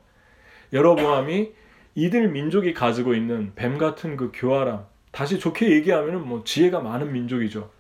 여러보암이 0.72 1.52
이들 1.96 2.30
민족이 2.30 2.74
가지고 2.74 3.14
있는 3.14 3.52
뱀 3.56 3.78
같은 3.78 4.16
그 4.16 4.32
교활함, 4.34 4.86
다시 5.12 5.40
좋게 5.40 5.72
얘기하면 5.72 6.28
뭐 6.28 6.44
지혜가 6.44 6.80
많은 6.80 7.12
민족이죠. 7.12 7.72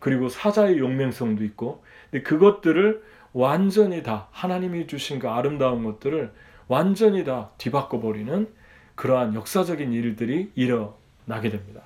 그리고 0.00 0.28
사자의 0.28 0.78
용맹성도 0.78 1.44
있고, 1.44 1.84
근데 2.10 2.22
그것들을 2.22 3.02
완전히 3.32 4.02
다 4.02 4.28
하나님이 4.32 4.88
주신 4.88 5.20
그 5.20 5.28
아름다운 5.28 5.84
것들을 5.84 6.32
완전히 6.66 7.24
다 7.24 7.50
뒤바꿔 7.56 8.00
버리는 8.00 8.48
그러한 8.96 9.34
역사적인 9.34 9.92
일들이 9.92 10.50
일어나게 10.54 11.50
됩니다. 11.50 11.82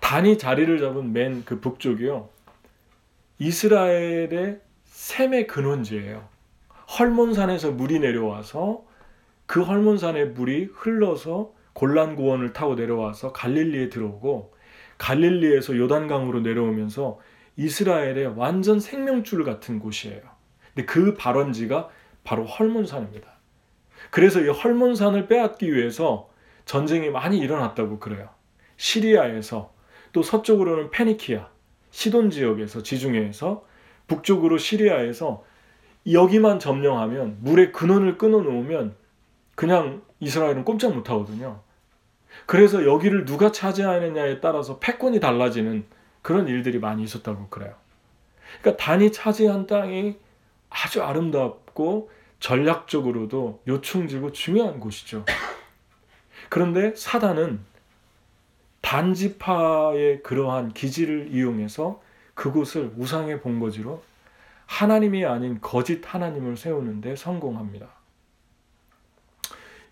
단이 0.00 0.38
자리를 0.38 0.78
잡은 0.78 1.12
맨 1.12 1.42
그 1.44 1.60
북쪽이요. 1.60 2.28
이스라엘의 3.38 4.60
샘의 4.84 5.46
근원지예요. 5.46 6.28
헐몬산에서 6.98 7.72
물이 7.72 8.00
내려와서 8.00 8.84
그 9.46 9.62
헐몬산의 9.62 10.30
물이 10.30 10.70
흘러서 10.72 11.52
골란 11.72 12.16
고원을 12.16 12.52
타고 12.52 12.74
내려와서 12.74 13.32
갈릴리에 13.32 13.88
들어오고 13.88 14.54
갈릴리에서 14.98 15.76
요단강으로 15.76 16.40
내려오면서 16.40 17.20
이스라엘의 17.56 18.34
완전 18.36 18.80
생명줄 18.80 19.44
같은 19.44 19.78
곳이에요. 19.78 20.20
근데 20.74 20.86
그 20.86 21.14
발원지가 21.14 21.88
바로 22.24 22.44
헐몬산입니다. 22.44 23.28
그래서 24.10 24.40
이 24.40 24.48
헐몬산을 24.48 25.28
빼앗기 25.28 25.72
위해서 25.72 26.28
전쟁이 26.64 27.10
많이 27.10 27.38
일어났다고 27.38 27.98
그래요. 27.98 28.28
시리아에서 28.76 29.72
또 30.12 30.22
서쪽으로는 30.22 30.90
페니키아, 30.90 31.48
시돈 31.90 32.30
지역에서 32.30 32.82
지중해에서 32.82 33.64
북쪽으로 34.06 34.58
시리아에서 34.58 35.44
여기만 36.10 36.58
점령하면 36.58 37.38
물의 37.40 37.72
근원을 37.72 38.18
끊어 38.18 38.40
놓으면 38.40 38.94
그냥 39.54 40.02
이스라엘은 40.20 40.64
꼼짝 40.64 40.94
못 40.94 41.10
하거든요. 41.10 41.60
그래서 42.46 42.86
여기를 42.86 43.24
누가 43.24 43.52
차지하느냐에 43.52 44.40
따라서 44.40 44.78
패권이 44.78 45.20
달라지는 45.20 45.84
그런 46.22 46.48
일들이 46.48 46.78
많이 46.78 47.02
있었다고 47.02 47.48
그래요. 47.48 47.74
그러니까 48.60 48.82
단이 48.82 49.12
차지한 49.12 49.66
땅이 49.66 50.16
아주 50.70 51.02
아름답고 51.02 52.10
전략적으로도 52.40 53.62
요충지고 53.66 54.32
중요한 54.32 54.80
곳이죠. 54.80 55.24
그런데 56.48 56.94
사단은 56.94 57.60
단지파의 58.80 60.22
그러한 60.22 60.72
기질을 60.72 61.28
이용해서 61.32 62.00
그곳을 62.34 62.92
우상의 62.96 63.40
본거지로 63.40 64.02
하나님이 64.66 65.24
아닌 65.24 65.58
거짓 65.60 66.02
하나님을 66.04 66.56
세우는데 66.56 67.16
성공합니다. 67.16 67.88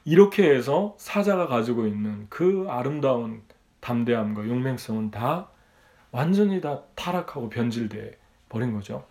이렇게 0.04 0.48
해서 0.54 0.94
사자가 0.98 1.48
가지고 1.48 1.86
있는 1.86 2.26
그 2.28 2.66
아름다운 2.68 3.42
담대함과 3.80 4.48
용맹성은 4.48 5.10
다 5.10 5.48
완전히 6.12 6.60
다 6.60 6.82
타락하고 6.94 7.48
변질돼 7.48 8.16
버린 8.48 8.72
거죠. 8.72 9.04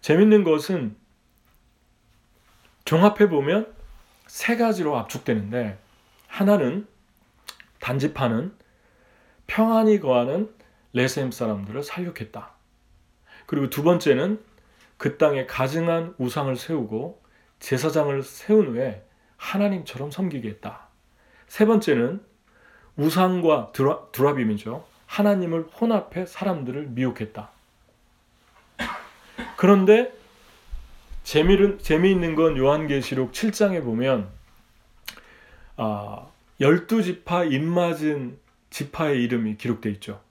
재밌는 0.00 0.42
것은 0.44 0.96
종합해 2.84 3.28
보면 3.28 3.72
세 4.26 4.56
가지로 4.56 4.96
압축되는데 4.98 5.78
하나는 6.26 6.86
단지파는 7.84 8.50
평안히 9.46 10.00
거하는 10.00 10.50
레셈 10.94 11.30
사람들을 11.30 11.82
살육했다. 11.82 12.50
그리고 13.44 13.68
두 13.68 13.82
번째는 13.82 14.42
그 14.96 15.18
땅에 15.18 15.44
가증한 15.44 16.14
우상을 16.16 16.56
세우고 16.56 17.22
제사장을 17.60 18.22
세운 18.22 18.68
후에 18.68 19.04
하나님처럼 19.36 20.10
섬기게 20.10 20.48
했다. 20.48 20.88
세 21.46 21.66
번째는 21.66 22.24
우상과 22.96 23.72
드라, 23.72 24.06
드라빔이죠. 24.12 24.86
하나님을 25.04 25.64
혼합해 25.64 26.24
사람들을 26.24 26.86
미혹했다. 26.86 27.50
그런데 29.56 30.10
재미있는 31.22 32.34
건 32.34 32.56
요한계시록 32.56 33.32
7장에 33.32 33.84
보면 33.84 34.30
아, 35.76 36.28
12지파 36.64 37.52
입맞은 37.52 38.38
지파의 38.70 39.22
이름이 39.22 39.58
기록되어 39.58 39.92
있죠. 39.92 40.22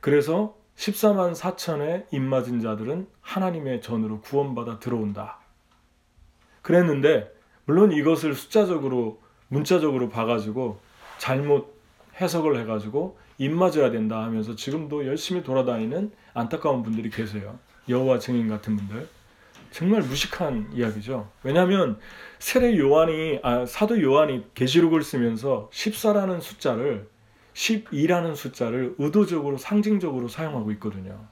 그래서 0.00 0.56
14만 0.76 1.34
4천의 1.34 2.06
입맞은 2.12 2.60
자들은 2.60 3.08
하나님의 3.20 3.82
전으로 3.82 4.20
구원받아 4.20 4.78
들어온다. 4.78 5.40
그랬는데 6.62 7.32
물론 7.64 7.90
이것을 7.90 8.34
숫자적으로 8.34 9.20
문자적으로 9.48 10.08
봐가지고 10.08 10.78
잘못 11.18 11.76
해석을 12.20 12.60
해가지고 12.60 13.18
입맞아야 13.38 13.90
된다 13.90 14.22
하면서 14.22 14.54
지금도 14.54 15.08
열심히 15.08 15.42
돌아다니는 15.42 16.12
안타까운 16.34 16.84
분들이 16.84 17.10
계세요. 17.10 17.58
여호와 17.88 18.20
증인 18.20 18.48
같은 18.48 18.76
분들. 18.76 19.08
정말 19.70 20.02
무식한 20.02 20.70
이야기죠. 20.72 21.30
왜냐하면 21.42 21.98
세례 22.38 22.76
요한이 22.78 23.40
아, 23.42 23.66
사도 23.66 24.00
요한이 24.00 24.46
계시록을 24.54 25.02
쓰면서 25.02 25.68
14라는 25.72 26.40
숫자를 26.40 27.08
12라는 27.54 28.36
숫자를 28.36 28.94
의도적으로 28.98 29.56
상징적으로 29.56 30.28
사용하고 30.28 30.70
있거든요. 30.72 31.26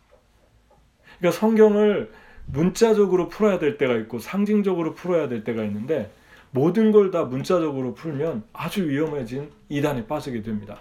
그러니까 1.18 1.38
성경을 1.40 2.12
문자적으로 2.46 3.29
풀어야 3.29 3.59
될 3.59 3.79
때가 3.79 3.94
있고 3.96 4.18
상징적으로 4.18 4.94
풀어야 4.94 5.29
될 5.29 5.44
때가 5.44 5.64
있는데 5.64 6.11
모든 6.51 6.92
걸 6.92 7.11
다 7.11 7.25
문자적으로 7.25 7.94
풀면 7.94 8.44
아주 8.53 8.88
위험해진 8.88 9.51
이단에 9.68 10.07
빠지게 10.07 10.42
됩니다. 10.42 10.79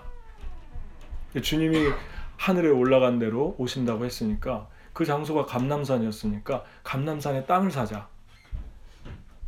주님이 1.42 1.90
하늘에 2.38 2.70
올라간 2.70 3.20
대로 3.20 3.56
오신다고 3.58 4.06
했으니까 4.06 4.68
그 4.96 5.04
장소가 5.04 5.46
감남산이었으니까 5.46 6.64
감남산에 6.84 7.46
땅을 7.46 7.70
사자. 7.70 8.08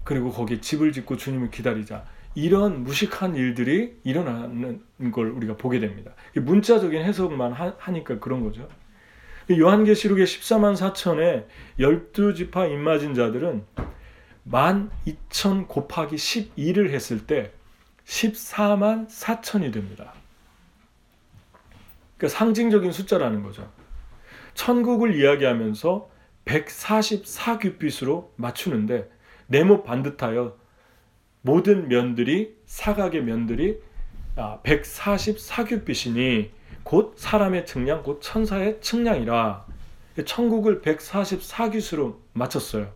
그리고 0.04 0.30
거기에 0.30 0.60
집을 0.60 0.92
짓고 0.92 1.16
주님을 1.16 1.52
기다리자. 1.52 2.04
이런 2.36 2.84
무식한 2.84 3.34
일들이 3.38 3.98
일어나는 4.04 4.82
걸 5.14 5.30
우리가 5.30 5.56
보게 5.56 5.80
됩니다. 5.80 6.12
문자적인 6.36 7.02
해석만 7.02 7.54
하 7.54 7.92
니까 7.92 8.20
그런 8.20 8.44
거죠. 8.44 8.68
요한계시록의 9.50 10.26
14만 10.26 10.76
4천의 10.76 11.46
12지파 11.80 12.70
입맞은 12.70 13.14
자들은 13.14 13.64
12,000 14.52 15.68
곱하기 15.68 16.18
12를 16.18 16.90
했을 16.90 17.26
때 17.26 17.54
14만 18.06 19.08
4천이 19.08 19.72
됩니다. 19.72 20.14
그러니까 22.18 22.38
상징적인 22.38 22.92
숫자라는 22.92 23.44
거죠. 23.44 23.77
천국을 24.58 25.16
이야기하면서 25.16 26.10
144규빗으로 26.46 28.30
맞추는데 28.36 29.10
네모 29.46 29.84
반듯하여 29.84 30.58
모든 31.42 31.88
면들이 31.88 32.58
사각의 32.66 33.24
면들이 33.24 33.80
144규빗이니 34.36 36.48
아, 36.48 36.50
곧 36.84 37.14
사람의 37.18 37.68
측량 37.68 38.02
곧 38.02 38.20
천사의 38.22 38.82
측량이라 38.82 39.68
천국을 40.26 40.82
144규수로 40.82 42.16
맞췄어요. 42.34 42.92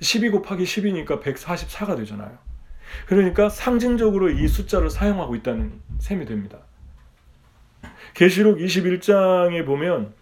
12 0.00 0.30
곱하기 0.30 0.62
10이니까 0.62 1.20
144가 1.20 1.96
되잖아요. 1.96 2.38
그러니까 3.06 3.48
상징적으로 3.48 4.30
이 4.30 4.46
숫자를 4.46 4.90
사용하고 4.90 5.34
있다는 5.34 5.80
셈이 5.98 6.26
됩니다. 6.26 6.58
계시록 8.14 8.58
21장에 8.58 9.66
보면 9.66 10.14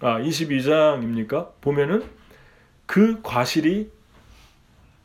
아 0.00 0.18
22장입니까? 0.20 1.52
보면은 1.60 2.04
그 2.86 3.20
과실이 3.22 3.90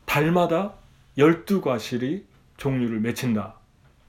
달마다 0.04 0.74
12과실이 1.16 2.24
종류를 2.56 3.00
맺힌다. 3.00 3.54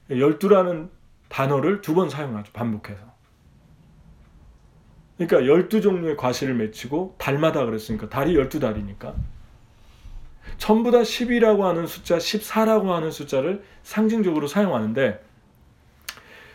12라는 0.10 0.90
단어를 1.30 1.82
두 1.82 1.94
번 1.94 2.10
사용하죠. 2.10 2.52
반복해서. 2.52 3.12
그러니까 5.18 5.40
12종류의 5.54 6.18
과실을 6.18 6.56
맺히고 6.56 7.16
달마다 7.18 7.64
그랬으니까 7.66 8.10
달이 8.10 8.34
12달이니까 8.36 9.14
전부 10.58 10.90
다 10.92 11.00
10이라고 11.00 11.62
하는 11.62 11.86
숫자, 11.86 12.18
14라고 12.18 12.88
하는 12.88 13.12
숫자를 13.12 13.64
상징적으로 13.84 14.48
사용하는데 14.48 15.24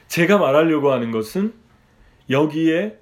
제가 0.08 0.38
말하려고 0.38 0.92
하는 0.92 1.12
것은 1.12 1.54
여기에 2.28 2.98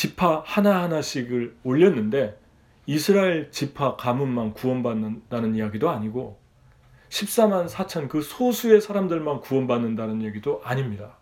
지파 0.00 0.44
하나하나씩을 0.46 1.56
올렸는데 1.62 2.40
이스라엘 2.86 3.50
지파 3.50 3.96
가문만 3.96 4.54
구원받는다는 4.54 5.54
이야기도 5.56 5.90
아니고 5.90 6.40
14만 7.10 7.68
4천 7.68 8.08
그 8.08 8.22
소수의 8.22 8.80
사람들만 8.80 9.42
구원받는다는 9.42 10.22
얘기도 10.22 10.62
아닙니다. 10.64 11.18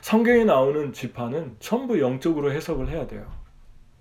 성경에 0.00 0.42
나오는 0.42 0.92
지파는 0.92 1.54
전부 1.60 2.00
영적으로 2.00 2.50
해석을 2.50 2.88
해야 2.88 3.06
돼요. 3.06 3.32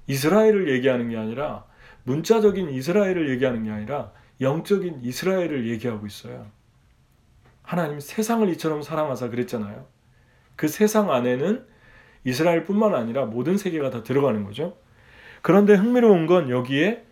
이스라엘을 0.08 0.72
얘기하는 0.72 1.10
게 1.10 1.18
아니라 1.18 1.66
문자적인 2.06 2.72
이스라엘을 2.72 3.30
얘기하는 3.30 3.64
게 3.64 3.70
아니라 3.70 4.12
영적인 4.42 5.02
이스라엘을 5.04 5.70
얘기하고 5.70 6.08
있어요. 6.08 6.48
하나님 7.62 8.00
세상을 8.00 8.50
이처럼 8.54 8.82
사랑하사 8.82 9.30
그랬잖아요. 9.30 9.86
그 10.56 10.68
세상 10.68 11.12
안에는 11.12 11.70
이스라엘뿐만 12.24 12.96
아니라 12.96 13.26
모든 13.26 13.58
세계가 13.58 13.90
다 13.90 14.04
들어가는 14.04 14.44
거죠. 14.44 14.78
그런데 15.42 15.74
흥미로운 15.74 16.28
건 16.28 16.50
여기에 16.50 17.06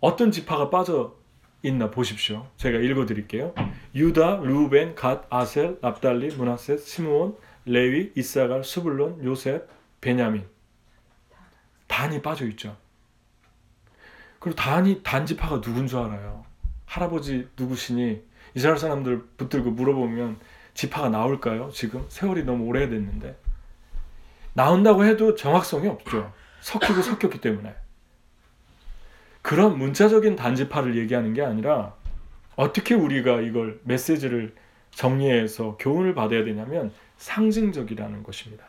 어떤 0.00 0.30
지파가 0.30 0.70
빠져 0.70 1.16
있나 1.62 1.90
보십시오. 1.90 2.46
제가 2.56 2.78
읽어 2.78 3.06
드릴게요. 3.06 3.54
유다, 3.94 4.40
루벤, 4.42 4.94
갓, 4.94 5.26
아셀, 5.30 5.78
납달리, 5.80 6.28
문하셋, 6.28 6.80
시므온, 6.80 7.36
레위, 7.66 8.12
이사갈, 8.16 8.64
수불론, 8.64 9.24
요셉, 9.24 9.68
베냐민. 10.00 10.46
단이 11.86 12.22
빠져 12.22 12.46
있죠. 12.48 12.76
그리고 14.38 14.56
단이 14.56 15.02
단지파가 15.02 15.60
누군 15.60 15.86
줄 15.86 15.98
알아요. 15.98 16.44
할아버지 16.86 17.48
누구시니 17.58 18.22
이스라엘 18.54 18.78
사람들 18.78 19.22
붙들고 19.36 19.70
물어보면 19.72 20.38
지파가 20.74 21.10
나올까요? 21.10 21.70
지금 21.72 22.04
세월이 22.08 22.44
너무 22.44 22.64
오래됐는데 22.64 23.36
나온다고 24.52 25.04
해도 25.04 25.34
정확성이 25.34 25.88
없죠. 25.88 26.32
섞이고 26.60 27.02
섞였기 27.02 27.40
때문에. 27.40 27.74
그런 29.42 29.78
문자적인 29.78 30.36
단지파를 30.36 30.96
얘기하는 30.96 31.32
게 31.32 31.42
아니라 31.42 31.94
어떻게 32.56 32.94
우리가 32.94 33.40
이걸 33.40 33.80
메시지를 33.84 34.54
정리해서 34.90 35.76
교훈을 35.78 36.14
받아야 36.14 36.44
되냐면 36.44 36.92
상징적이라는 37.16 38.22
것입니다. 38.22 38.64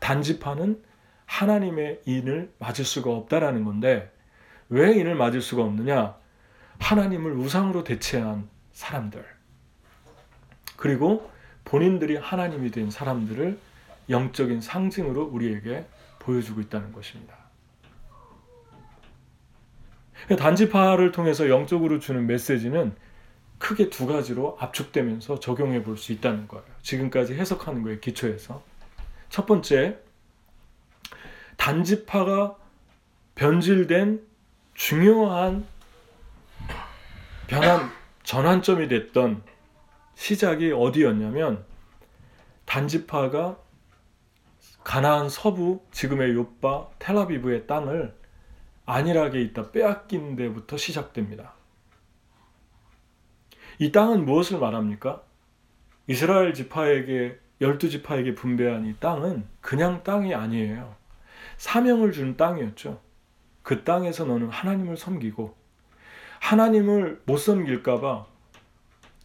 단지파는 0.00 0.82
하나님의 1.24 2.00
인을 2.04 2.52
맞을 2.58 2.84
수가 2.84 3.10
없다라는 3.10 3.64
건데 3.64 4.10
왜 4.68 4.92
인을 4.92 5.14
맞을 5.14 5.40
수가 5.40 5.62
없느냐? 5.62 6.16
하나님을 6.78 7.32
우상으로 7.32 7.84
대체한 7.84 8.48
사람들 8.72 9.24
그리고 10.76 11.30
본인들이 11.64 12.16
하나님이 12.16 12.70
된 12.70 12.90
사람들을 12.90 13.58
영적인 14.10 14.60
상징으로 14.60 15.24
우리에게 15.24 15.86
보여주고 16.18 16.60
있다는 16.60 16.92
것입니다. 16.92 17.36
단지파를 20.36 21.12
통해서 21.12 21.48
영적으로 21.48 21.98
주는 22.00 22.26
메시지는 22.26 22.94
크게 23.58 23.90
두 23.90 24.06
가지로 24.06 24.56
압축되면서 24.60 25.40
적용해 25.40 25.82
볼 25.82 25.96
수 25.96 26.12
있다는 26.12 26.48
거예요. 26.48 26.64
지금까지 26.82 27.34
해석하는 27.34 27.82
거에 27.82 27.98
기초해서. 27.98 28.62
첫 29.28 29.46
번째, 29.46 29.98
단지파가 31.56 32.56
변질된 33.34 34.26
중요한 34.74 35.66
변환 37.46 37.90
전환점이 38.22 38.88
됐던 38.88 39.42
시작이 40.14 40.72
어디였냐면 40.72 41.64
단지파가 42.64 43.56
가나안 44.88 45.28
서부 45.28 45.82
지금의 45.90 46.32
요빠 46.32 46.88
텔아비브의 46.98 47.66
땅을 47.66 48.14
안일하게 48.86 49.42
있다 49.42 49.70
빼앗긴 49.70 50.34
데부터 50.34 50.78
시작됩니다. 50.78 51.52
이 53.78 53.92
땅은 53.92 54.24
무엇을 54.24 54.58
말합니까? 54.58 55.20
이스라엘 56.06 56.54
지파에게 56.54 57.38
열두 57.60 57.90
지파에게 57.90 58.34
분배한 58.34 58.86
이 58.86 58.94
땅은 58.98 59.44
그냥 59.60 60.02
땅이 60.04 60.34
아니에요. 60.34 60.96
사명을 61.58 62.12
준 62.12 62.38
땅이었죠. 62.38 62.98
그 63.62 63.84
땅에서 63.84 64.24
너는 64.24 64.48
하나님을 64.48 64.96
섬기고 64.96 65.54
하나님을 66.40 67.20
못 67.26 67.36
섬길까봐 67.36 68.24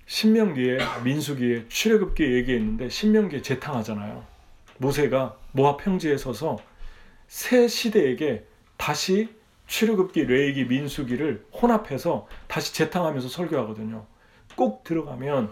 신명기에 0.07 0.79
민수기에 1.05 1.69
출애굽기에 1.69 2.33
얘기했는데 2.33 2.89
신명기에 2.89 3.41
재탕하잖아요. 3.41 4.32
모세가 4.83 5.37
모압 5.53 5.77
평지에 5.77 6.17
서서 6.17 6.57
새 7.27 7.69
시대에게 7.69 8.45
다시 8.75 9.33
출애굽기, 9.65 10.25
레이기, 10.25 10.65
민수기를 10.65 11.47
혼합해서 11.53 12.27
다시 12.47 12.73
재탕하면서 12.73 13.29
설교하거든요. 13.29 14.05
꼭 14.57 14.83
들어가면 14.83 15.51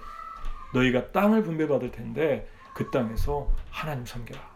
너희가 0.74 1.12
땅을 1.13 1.44
분배받을 1.44 1.91
텐데 1.91 2.48
그 2.74 2.91
땅에서 2.91 3.50
하나님 3.70 4.06
섬기라. 4.06 4.52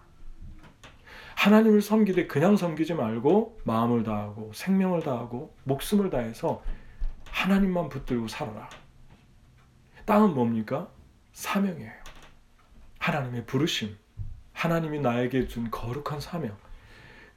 하나님을 1.36 1.82
섬기되 1.82 2.28
그냥 2.28 2.58
섬기지 2.58 2.96
말고 2.96 3.60
마음을 3.64 4.04
다하고 4.04 4.52
생명을 4.54 5.02
다하고 5.02 5.56
목숨을 5.64 6.10
다해서 6.10 6.62
하나님만 7.30 7.90
붙들고 7.90 8.28
살아라. 8.28 8.70
땅은 10.06 10.34
뭡니까? 10.34 10.90
사명이에요. 11.34 11.92
하나님의 13.00 13.46
부르심. 13.46 13.98
하나님이 14.56 15.02
나에게 15.02 15.48
준 15.48 15.70
거룩한 15.70 16.20
사명. 16.20 16.58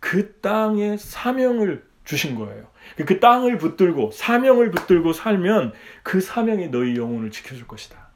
그 0.00 0.40
땅의 0.40 0.96
사명을 0.96 1.85
주신 2.04 2.37
거예요. 2.37 2.66
그 3.04 3.20
땅을 3.20 3.59
붙들고 3.59 4.12
사명을 4.12 4.70
붙들고 4.70 5.12
살면 5.12 5.74
그 6.02 6.22
사명이 6.22 6.68
너희 6.68 6.96
영혼을 6.96 7.31
지켜줄 7.31 7.66
것이다. 7.66 8.09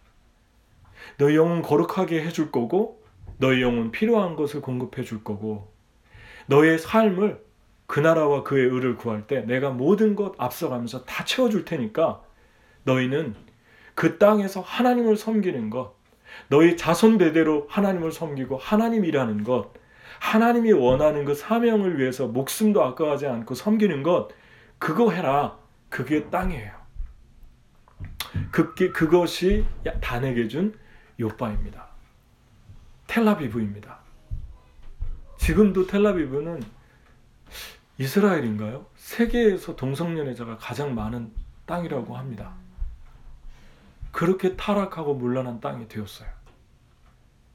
너희 1.18 1.36
영혼 1.36 1.60
거룩하게 1.60 2.22
해줄 2.24 2.50
거고 2.50 3.02
너희 3.36 3.60
영혼 3.60 3.90
필요한 3.90 4.36
것을 4.36 4.62
공급해 4.62 5.02
줄 5.02 5.22
거고 5.22 5.70
너의 6.46 6.78
삶을 6.78 7.42
그 7.86 8.00
나라와 8.00 8.42
그의 8.44 8.66
의를 8.66 8.96
구할 8.96 9.26
때 9.26 9.40
내가 9.40 9.70
모든 9.70 10.16
것 10.16 10.34
앞서가면서 10.38 11.04
다 11.04 11.24
채워줄 11.24 11.64
테니까 11.64 12.22
너희는 12.84 13.34
그 13.94 14.16
땅에서 14.16 14.60
하나님을 14.62 15.16
섬기는 15.16 15.68
것, 15.68 15.94
너희 16.48 16.76
자손 16.76 17.18
대대로 17.18 17.66
하나님을 17.68 18.12
섬기고 18.12 18.56
하나님이라는 18.58 19.44
것, 19.44 19.72
하나님이 20.20 20.72
원하는 20.72 21.24
그 21.24 21.34
사명을 21.34 21.98
위해서 21.98 22.26
목숨도 22.26 22.82
아까워하지 22.82 23.26
않고 23.26 23.54
섬기는 23.54 24.02
것, 24.02 24.28
그거 24.78 25.10
해라. 25.10 25.58
그게 25.88 26.30
땅이에요. 26.30 26.72
그게, 28.50 28.90
그것이 28.90 29.64
단에게 30.00 30.48
준 30.48 30.78
요바입니다. 31.20 31.86
텔라비브입니다. 33.06 33.98
지금도 35.36 35.86
텔라비브는 35.86 36.62
이스라엘인가요? 37.98 38.86
세계에서 38.96 39.76
동성연애자가 39.76 40.56
가장 40.56 40.94
많은 40.94 41.30
땅이라고 41.66 42.16
합니다. 42.16 42.54
그렇게 44.12 44.57
타락하고 44.57 45.14
물란한 45.14 45.61
땅이 45.61 45.88
되었어요. 45.88 46.29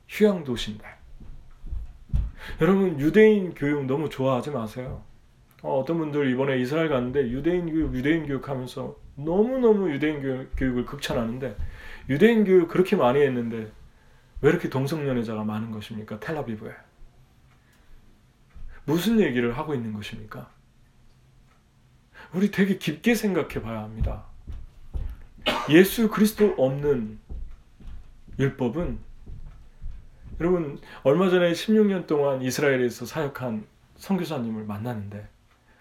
휴양 0.08 0.43
도시인데. 0.43 0.86
여러분 2.62 3.00
유대인 3.00 3.54
교육 3.54 3.86
너무 3.86 4.10
좋아하지 4.10 4.52
마세요. 4.52 5.04
어, 5.62 5.84
떤 5.88 5.98
분들 5.98 6.30
이번에 6.32 6.60
이스라엘 6.60 6.89
갔는데 6.89 7.30
유대인 7.30 7.72
교육, 7.72 7.96
유대인 7.96 8.26
교육 8.26 8.48
하면서 8.50 8.96
너무 9.15 9.60
너무 9.60 9.91
유대인 9.91 10.22
교육, 10.22 10.52
교육을 10.56 10.86
극찬하는데 10.86 11.56
유대인 12.10 12.43
교육 12.43 12.70
그렇게 12.70 12.96
많이 12.96 13.22
했는데 13.22 13.72
왜 14.41 14.50
이렇게 14.50 14.70
동성연애자가 14.70 15.43
많은 15.43 15.72
것입니까? 15.72 16.20
텔라비브에. 16.20 16.72
무슨 18.86 19.20
얘기를 19.20 19.58
하고 19.58 19.74
있는 19.74 19.93
것입니까? 19.93 20.50
우리 22.34 22.52
되게 22.52 22.78
깊게 22.78 23.15
생각해 23.15 23.62
봐야 23.62 23.82
합니다. 23.82 24.26
예수 25.69 26.10
그리스도 26.10 26.55
없는 26.57 27.19
율법은 28.39 28.99
여러분 30.39 30.79
얼마 31.03 31.29
전에 31.29 31.51
16년 31.51 32.07
동안 32.07 32.41
이스라엘에서 32.41 33.05
사역한 33.05 33.65
선교사님을 33.97 34.65
만났는데 34.65 35.27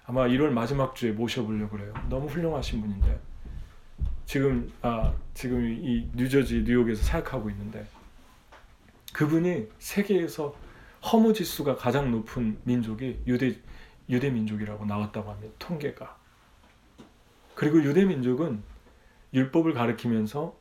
아마 0.07 0.27
1월 0.27 0.49
마지막 0.49 0.95
주에 0.95 1.13
모셔보려고 1.13 1.77
그래요. 1.77 1.93
너무 2.09 2.27
훌륭하신 2.27 2.81
분인데 2.81 3.21
지금 4.25 4.73
아 4.83 5.13
지금 5.35 5.65
이 5.67 6.09
뉴저지 6.15 6.63
뉴욕에서 6.63 7.03
사역하고 7.03 7.51
있는데 7.51 7.87
그분이 9.13 9.69
세계에서 9.79 10.55
허무 11.13 11.33
지수가 11.33 11.77
가장 11.77 12.11
높은 12.11 12.59
민족이 12.65 13.21
유대 13.27 13.57
유대 14.09 14.31
민족이라고 14.31 14.85
나왔다고 14.87 15.31
합니다. 15.31 15.55
통계가. 15.59 16.17
그리고 17.55 17.83
유대 17.83 18.05
민족은 18.05 18.63
율법을 19.35 19.75
가리키면서 19.75 20.57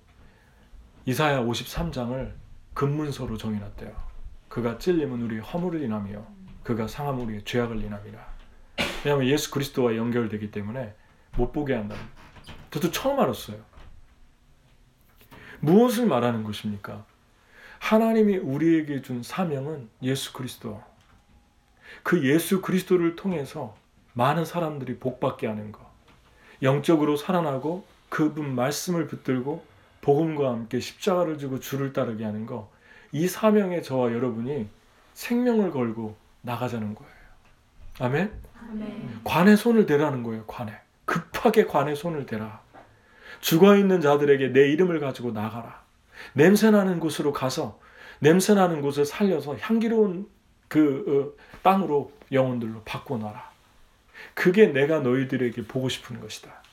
이사야 1.06 1.42
53장을 1.42 2.34
근문서로 2.74 3.38
정해놨대요. 3.38 3.96
그가 4.48 4.78
찔림은 4.78 5.22
우리의 5.24 5.42
허물을 5.42 5.82
인하며 5.82 6.26
그가 6.64 6.88
상함 6.88 7.20
우리의 7.22 7.44
죄악을 7.44 7.84
인함이라. 7.84 8.36
왜냐하면 9.04 9.28
예수 9.28 9.52
그리스도와 9.52 9.96
연결되기 9.96 10.52
때문에 10.52 10.96
못 11.38 11.52
보게 11.52 11.76
한다. 11.76 11.96
저도 12.72 12.92
처음 12.92 13.20
알았어요. 13.20 13.58
무엇을 15.60 16.08
말하는 16.08 16.44
것입니까? 16.44 17.06
하나님이 17.80 18.38
우리에게 18.38 19.02
준 19.02 19.22
사명은 19.22 19.90
예수 20.02 20.34
그리스도. 20.34 20.82
그 22.04 22.28
예수 22.28 22.62
그리스도를 22.62 23.16
통해서 23.16 23.76
많은 24.14 24.44
사람들이 24.44 24.98
복받게 24.98 25.48
하는 25.48 25.72
것. 25.72 25.86
영적으로 26.62 27.16
살아나고 27.16 27.86
그분 28.10 28.56
말씀을 28.56 29.08
붙들고 29.08 29.66
복음과 30.02 30.52
함께 30.52 30.80
십자가를 30.80 31.38
지고 31.38 31.60
주를 31.60 31.94
따르게 31.94 32.24
하는 32.24 32.46
거. 32.46 32.72
이 33.12 33.28
사명에 33.28 33.82
저와 33.82 34.14
여러분이 34.14 34.68
생명을 35.14 35.72
걸고 35.72 36.16
나가자는 36.42 36.96
거예요. 36.96 37.12
아멘? 38.00 38.32
아멘. 38.70 39.22
관에 39.24 39.56
손을 39.56 39.86
대라는 39.86 40.24
거예요. 40.24 40.46
관에. 40.46 40.74
급하게 41.06 41.66
관에 41.66 41.96
손을 41.96 42.26
대라. 42.26 42.62
죽어 43.40 43.76
있는 43.78 44.02
자들에게 44.02 44.50
내 44.50 44.70
이름을 44.72 45.00
가지고 45.00 45.32
나가라. 45.32 45.84
냄새 46.34 46.72
나는 46.72 47.00
곳으로 47.00 47.34
가서 47.34 47.80
냄새 48.20 48.54
나는 48.54 48.82
곳을 48.82 49.06
살려서 49.06 49.58
향기로운 49.58 50.28
그 50.68 51.36
어, 51.38 51.60
땅으로 51.62 52.12
영혼들로 52.32 52.82
바꿔놔라. 52.84 53.52
그게 54.34 54.68
내가 54.68 55.00
너희들에게 55.00 55.68
보고 55.68 55.90
싶은 55.90 56.20
것이다. 56.20 56.65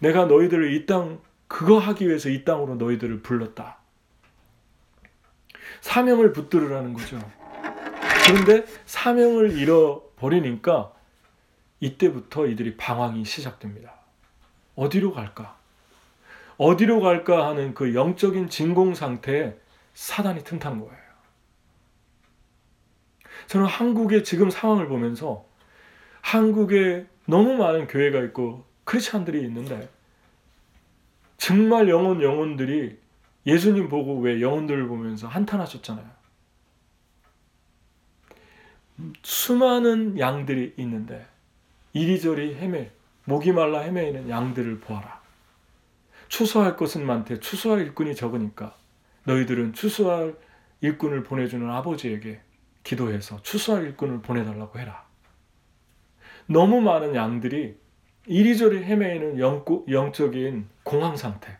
내가 0.00 0.24
너희들을 0.26 0.74
이 0.74 0.86
땅, 0.86 1.20
그거 1.46 1.78
하기 1.78 2.06
위해서 2.08 2.28
이 2.28 2.44
땅으로 2.44 2.74
너희들을 2.76 3.22
불렀다. 3.22 3.78
사명을 5.80 6.32
붙들으라는 6.32 6.92
거죠. 6.94 7.18
그런데 8.26 8.64
사명을 8.86 9.56
잃어버리니까 9.58 10.92
이때부터 11.80 12.46
이들이 12.46 12.76
방황이 12.76 13.24
시작됩니다. 13.24 13.94
어디로 14.76 15.12
갈까? 15.12 15.58
어디로 16.56 17.00
갈까 17.00 17.48
하는 17.48 17.74
그 17.74 17.94
영적인 17.94 18.48
진공 18.48 18.94
상태에 18.94 19.56
사단이 19.94 20.44
틈탄 20.44 20.78
거예요. 20.78 21.00
저는 23.46 23.66
한국의 23.66 24.24
지금 24.24 24.50
상황을 24.50 24.86
보면서 24.86 25.46
한국에 26.20 27.06
너무 27.26 27.54
많은 27.54 27.86
교회가 27.86 28.20
있고 28.26 28.64
크리스찬들이 28.90 29.42
있는데 29.44 29.88
정말 31.36 31.88
영혼 31.88 32.20
영혼들이 32.20 32.98
예수님 33.46 33.88
보고 33.88 34.18
왜 34.18 34.40
영혼들을 34.40 34.88
보면서 34.88 35.28
한탄하셨잖아요. 35.28 36.10
수많은 39.22 40.18
양들이 40.18 40.74
있는데 40.78 41.24
이리저리 41.92 42.56
헤매 42.56 42.90
목이 43.26 43.52
말라 43.52 43.82
헤매이는 43.82 44.28
양들을 44.28 44.80
보아라. 44.80 45.20
추수할 46.26 46.76
것은 46.76 47.06
많대 47.06 47.38
추수할 47.38 47.82
일꾼이 47.82 48.16
적으니까 48.16 48.74
너희들은 49.22 49.72
추수할 49.72 50.36
일꾼을 50.80 51.22
보내주는 51.22 51.70
아버지에게 51.70 52.40
기도해서 52.82 53.40
추수할 53.42 53.84
일꾼을 53.84 54.20
보내달라고 54.20 54.80
해라. 54.80 55.06
너무 56.46 56.80
많은 56.80 57.14
양들이 57.14 57.78
이리저리 58.26 58.82
헤매이는 58.84 59.38
영, 59.38 59.64
영적인 59.88 60.68
공황 60.82 61.16
상태. 61.16 61.58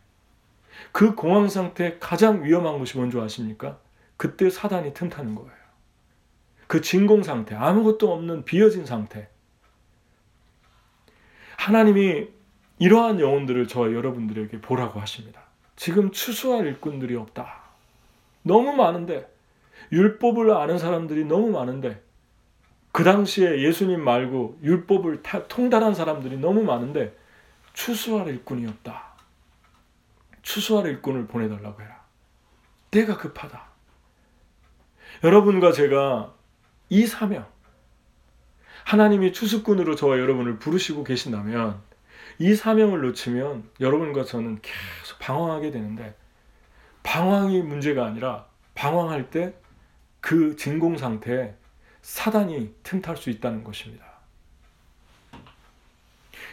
그 0.93 1.15
공황 1.15 1.49
상태 1.49 1.99
가장 1.99 2.45
위험한 2.45 2.79
것이 2.79 2.97
뭔지 2.97 3.19
아십니까? 3.19 3.79
그때 4.17 4.51
사단이 4.51 4.93
틈타는 4.95 5.35
거예요. 5.35 5.51
그 6.67 6.81
진공 6.81 7.23
상태, 7.23 7.55
아무것도 7.55 8.13
없는 8.13 8.45
비어진 8.45 8.87
상태. 8.87 9.29
하나님이 11.57 12.29
이러한 12.79 13.21
영혼들을 13.21 13.69
저 13.69 13.93
여러분들에게 13.93 14.61
보라고 14.61 15.01
하십니다. 15.01 15.43
지금 15.77 16.11
추수할 16.11 16.67
일꾼들이 16.67 17.17
없다. 17.17 17.63
너무 18.43 18.73
많은데 18.73 19.29
율법을 19.93 20.51
아는 20.53 20.79
사람들이 20.79 21.25
너무 21.25 21.51
많은데 21.51 22.03
그 22.93 23.05
당시에 23.05 23.63
예수님 23.63 24.03
말고 24.03 24.59
율법을 24.63 25.23
통달한 25.49 25.95
사람들이 25.95 26.39
너무 26.39 26.63
많은데 26.63 27.17
추수할 27.73 28.29
일꾼이 28.29 28.67
없다. 28.67 29.15
추수할 30.43 30.87
일꾼을 30.87 31.27
보내달라고 31.27 31.81
해라. 31.83 32.01
내가 32.91 33.17
급하다. 33.17 33.63
여러분과 35.23 35.73
제가 35.73 36.35
이 36.89 37.07
사명, 37.07 37.47
하나님이 38.85 39.33
추수꾼으로 39.33 39.95
저와 39.95 40.19
여러분을 40.19 40.59
부르시고 40.59 41.05
계신다면 41.05 41.81
이 42.39 42.55
사명을 42.55 43.03
놓치면 43.03 43.71
여러분과 43.81 44.25
저는 44.25 44.61
계속 44.63 45.19
방황하게 45.21 45.71
되는데 45.71 46.17
방황이 47.03 47.63
문제가 47.63 48.07
아니라 48.07 48.47
방황할 48.75 49.31
때 49.31 49.61
그 50.21 50.55
진공 50.57 50.99
상태에 50.99 51.55
사단이 52.03 52.75
틈탈 52.83 53.17
수 53.17 53.31
있다는 53.31 53.65
것입니다. 53.65 54.05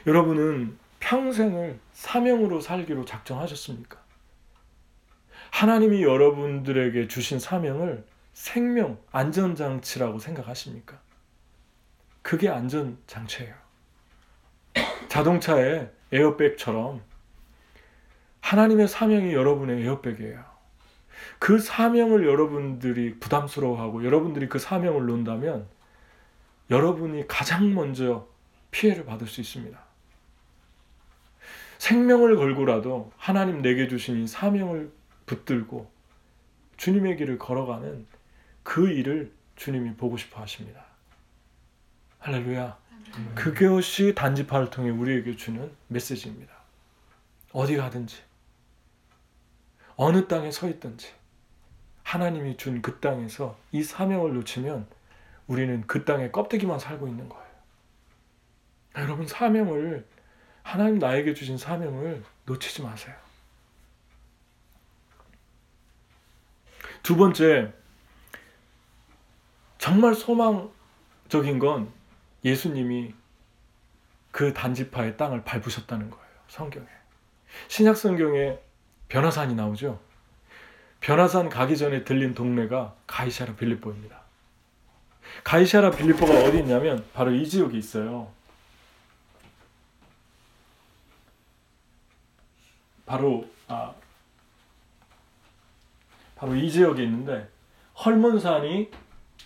여러분은 0.06 0.78
평생을 1.00 1.80
사명으로 1.94 2.62
살기로 2.62 3.06
작정하셨습니까? 3.06 4.00
하나님이 5.52 6.04
여러분들에게 6.04 7.08
주신 7.08 7.40
사명을 7.40 8.06
생명, 8.34 9.00
안전장치라고 9.12 10.20
생각하십니까? 10.20 11.00
그게 12.22 12.50
안전장치예요. 12.50 13.56
자동차의 15.08 15.90
에어백처럼 16.12 17.02
하나님의 18.42 18.88
사명이 18.88 19.34
여러분의 19.34 19.84
에어백이에요. 19.84 20.57
그 21.40 21.60
사명을 21.60 22.26
여러분들이 22.26 23.20
부담스러워하고 23.20 24.04
여러분들이 24.06 24.50
그 24.50 24.60
사명을 24.60 25.06
놓는다면 25.06 25.68
여러분이 26.70 27.28
가장 27.28 27.74
먼저 27.74 28.28
피해를 28.72 29.06
받을 29.06 29.28
수 29.28 29.42
있습니다. 29.42 29.80
생명을 31.78 32.36
걸고라도 32.36 33.12
하나님 33.18 33.62
내게 33.62 33.88
주신 33.88 34.24
이 34.24 34.28
사명을 34.28 34.92
붙들고 35.26 35.90
주님의 36.78 37.18
길을 37.18 37.38
걸어가는 37.38 38.06
그 38.64 38.90
일을 38.90 39.32
주님이 39.56 39.96
보고 39.96 40.18
싶어 40.18 40.42
하십니다. 40.42 40.86
할렐루야. 42.20 42.78
그것이 43.36 44.14
단지파를 44.16 44.70
통해 44.70 44.90
우리에게 44.90 45.36
주는 45.36 45.72
메시지입니다. 45.88 46.54
어디 47.54 47.78
가든지, 47.78 48.18
어느 49.98 50.28
땅에 50.28 50.52
서 50.52 50.70
있든지, 50.70 51.12
하나님이 52.04 52.56
준 52.56 52.82
그 52.82 53.00
땅에서 53.00 53.58
이 53.72 53.84
사명을 53.84 54.34
놓치면 54.36 54.88
우리는 55.48 55.86
그 55.88 56.06
땅에 56.06 56.32
껍데기만 56.32 56.80
살고 56.80 57.08
있는 57.08 57.28
거예요. 57.28 57.48
여러분, 58.96 59.28
사명을, 59.28 60.08
하나님 60.64 61.00
나에게 61.00 61.34
주신 61.34 61.58
사명을 61.58 62.24
놓치지 62.46 62.82
마세요. 62.84 63.16
두 67.04 67.16
번째, 67.16 67.74
정말 69.78 70.14
소망적인 70.14 71.60
건 71.60 71.92
예수님이 72.44 73.14
그 74.32 74.54
단지파의 74.54 75.18
땅을 75.18 75.44
밟으셨다는 75.44 76.10
거예요. 76.10 76.28
성경에. 76.50 76.88
신약 77.70 77.98
성경에 77.98 78.60
변화산이 79.10 79.56
나오죠. 79.56 80.00
변화산 81.00 81.50
가기 81.50 81.78
전에 81.78 82.04
들린 82.04 82.34
동네가 82.34 82.96
가이샤라 83.06 83.56
빌립보입니다. 83.56 84.22
가이샤라 85.44 85.92
빌립보가 85.92 86.34
어디 86.44 86.60
있냐면 86.60 87.06
바로 87.14 87.32
이 87.32 87.48
지역에 87.48 87.78
있어요. 87.78 88.32
바로 93.06 93.48
아 93.68 93.94
바로 96.36 96.56
이 96.56 96.70
지역에 96.70 97.04
있는데 97.04 97.50
헐몬산이 98.04 98.92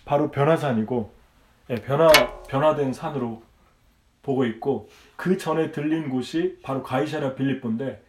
바로 0.04 0.30
변화산이고 0.30 1.14
예, 1.70 1.76
변화 1.76 2.10
변화된 2.48 2.92
산으로 2.92 3.42
보고 4.22 4.44
있고 4.46 4.90
그 5.16 5.38
전에 5.38 5.70
들린 5.70 6.08
곳이 6.10 6.58
바로 6.62 6.82
가이샤라 6.82 7.34
빌립보인데 7.34 8.02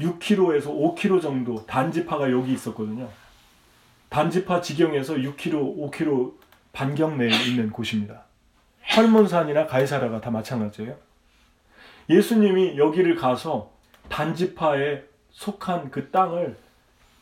6km에서 0.00 0.66
5km 0.66 1.22
정도 1.22 1.64
단지파가 1.66 2.30
여기 2.30 2.52
있었거든요. 2.52 3.08
단지파 4.08 4.60
지경에서 4.60 5.14
6km, 5.14 5.90
5km 5.90 6.32
반경 6.72 7.18
내에 7.18 7.30
있는 7.48 7.70
곳입니다. 7.70 8.24
헐몬산이나 8.94 9.66
가이사라가 9.66 10.20
다 10.20 10.30
마찬가지예요. 10.30 10.96
예수님이 12.08 12.78
여기를 12.78 13.16
가서 13.16 13.72
단지파에 14.08 15.02
속한 15.30 15.90
그 15.90 16.10
땅을 16.10 16.56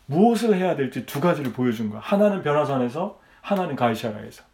무엇을 0.06 0.56
해야 0.56 0.76
될지 0.76 1.06
두 1.06 1.20
가지를 1.20 1.52
보여준 1.52 1.90
거야. 1.90 2.00
하나는 2.00 2.42
변화산에서, 2.42 3.18
하나는 3.40 3.76
가이사라에서. 3.76 4.44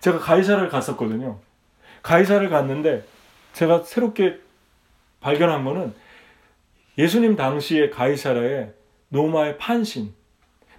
제가 0.00 0.18
가이사를 0.18 0.68
갔었거든요. 0.68 1.38
가이사를 2.02 2.48
갔는데 2.50 3.04
제가 3.54 3.82
새롭게 3.82 4.38
발견한 5.20 5.64
거는 5.64 5.94
예수님 6.98 7.36
당시에 7.36 7.90
가이사라에 7.90 8.72
노마의 9.10 9.56
판신. 9.56 10.12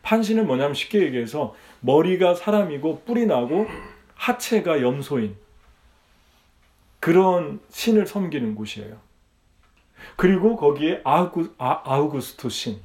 판신은 0.02 0.48
뭐냐면 0.48 0.74
쉽게 0.74 1.02
얘기해서 1.04 1.56
머리가 1.80 2.36
사람이고 2.36 3.04
뿔이 3.06 3.26
나고 3.26 3.68
하체가 4.16 4.82
염소인 4.82 5.36
그런 7.00 7.62
신을 7.70 8.06
섬기는 8.06 8.56
곳이에요. 8.56 8.98
그리고 10.18 10.58
거기에 10.58 11.02
아우구, 11.06 11.54
아, 11.58 11.82
아우구스토 11.86 12.50
신. 12.50 12.80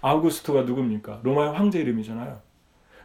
아우구스토가 0.00 0.62
누굽니까? 0.62 1.20
로마의 1.22 1.52
황제 1.52 1.78
이름이잖아요. 1.80 2.40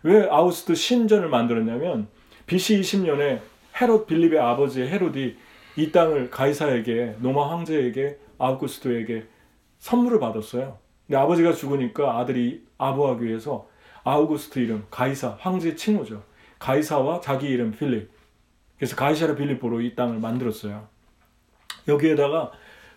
왜 0.04 0.28
아우구스토 0.28 0.74
신전을 0.74 1.30
만들었냐면 1.30 2.08
BC 2.48 2.82
20년에 2.82 3.42
헤롯 3.80 4.08
빌립의 4.08 4.40
아버지 4.40 4.82
헤롯이 4.82 5.36
이 5.76 5.92
땅을 5.92 6.32
가이사에게 6.32 7.18
로마 7.22 7.52
황제에게 7.52 8.18
아우구스토에게 8.40 9.37
선물을 9.80 10.20
받았어요. 10.20 10.78
근데 11.06 11.18
아버지가 11.18 11.54
죽으니까 11.54 12.18
아들이 12.20 12.66
아부하기 12.78 13.26
위해서 13.26 13.68
아우구스트 14.04 14.60
이름 14.60 14.86
가이사 14.90 15.38
황제 15.40 15.76
칭호죠. 15.76 16.24
가이사와 16.60 17.22
자기 17.22 17.48
이름 17.48 17.72
필립. 17.72 18.10
그래서 18.78 18.96
가이사라 18.96 19.36
빌립보로 19.36 19.82
이 19.82 19.96
땅을 19.96 20.20
만들었어요. 20.20 20.88
여기에다가 21.88 22.52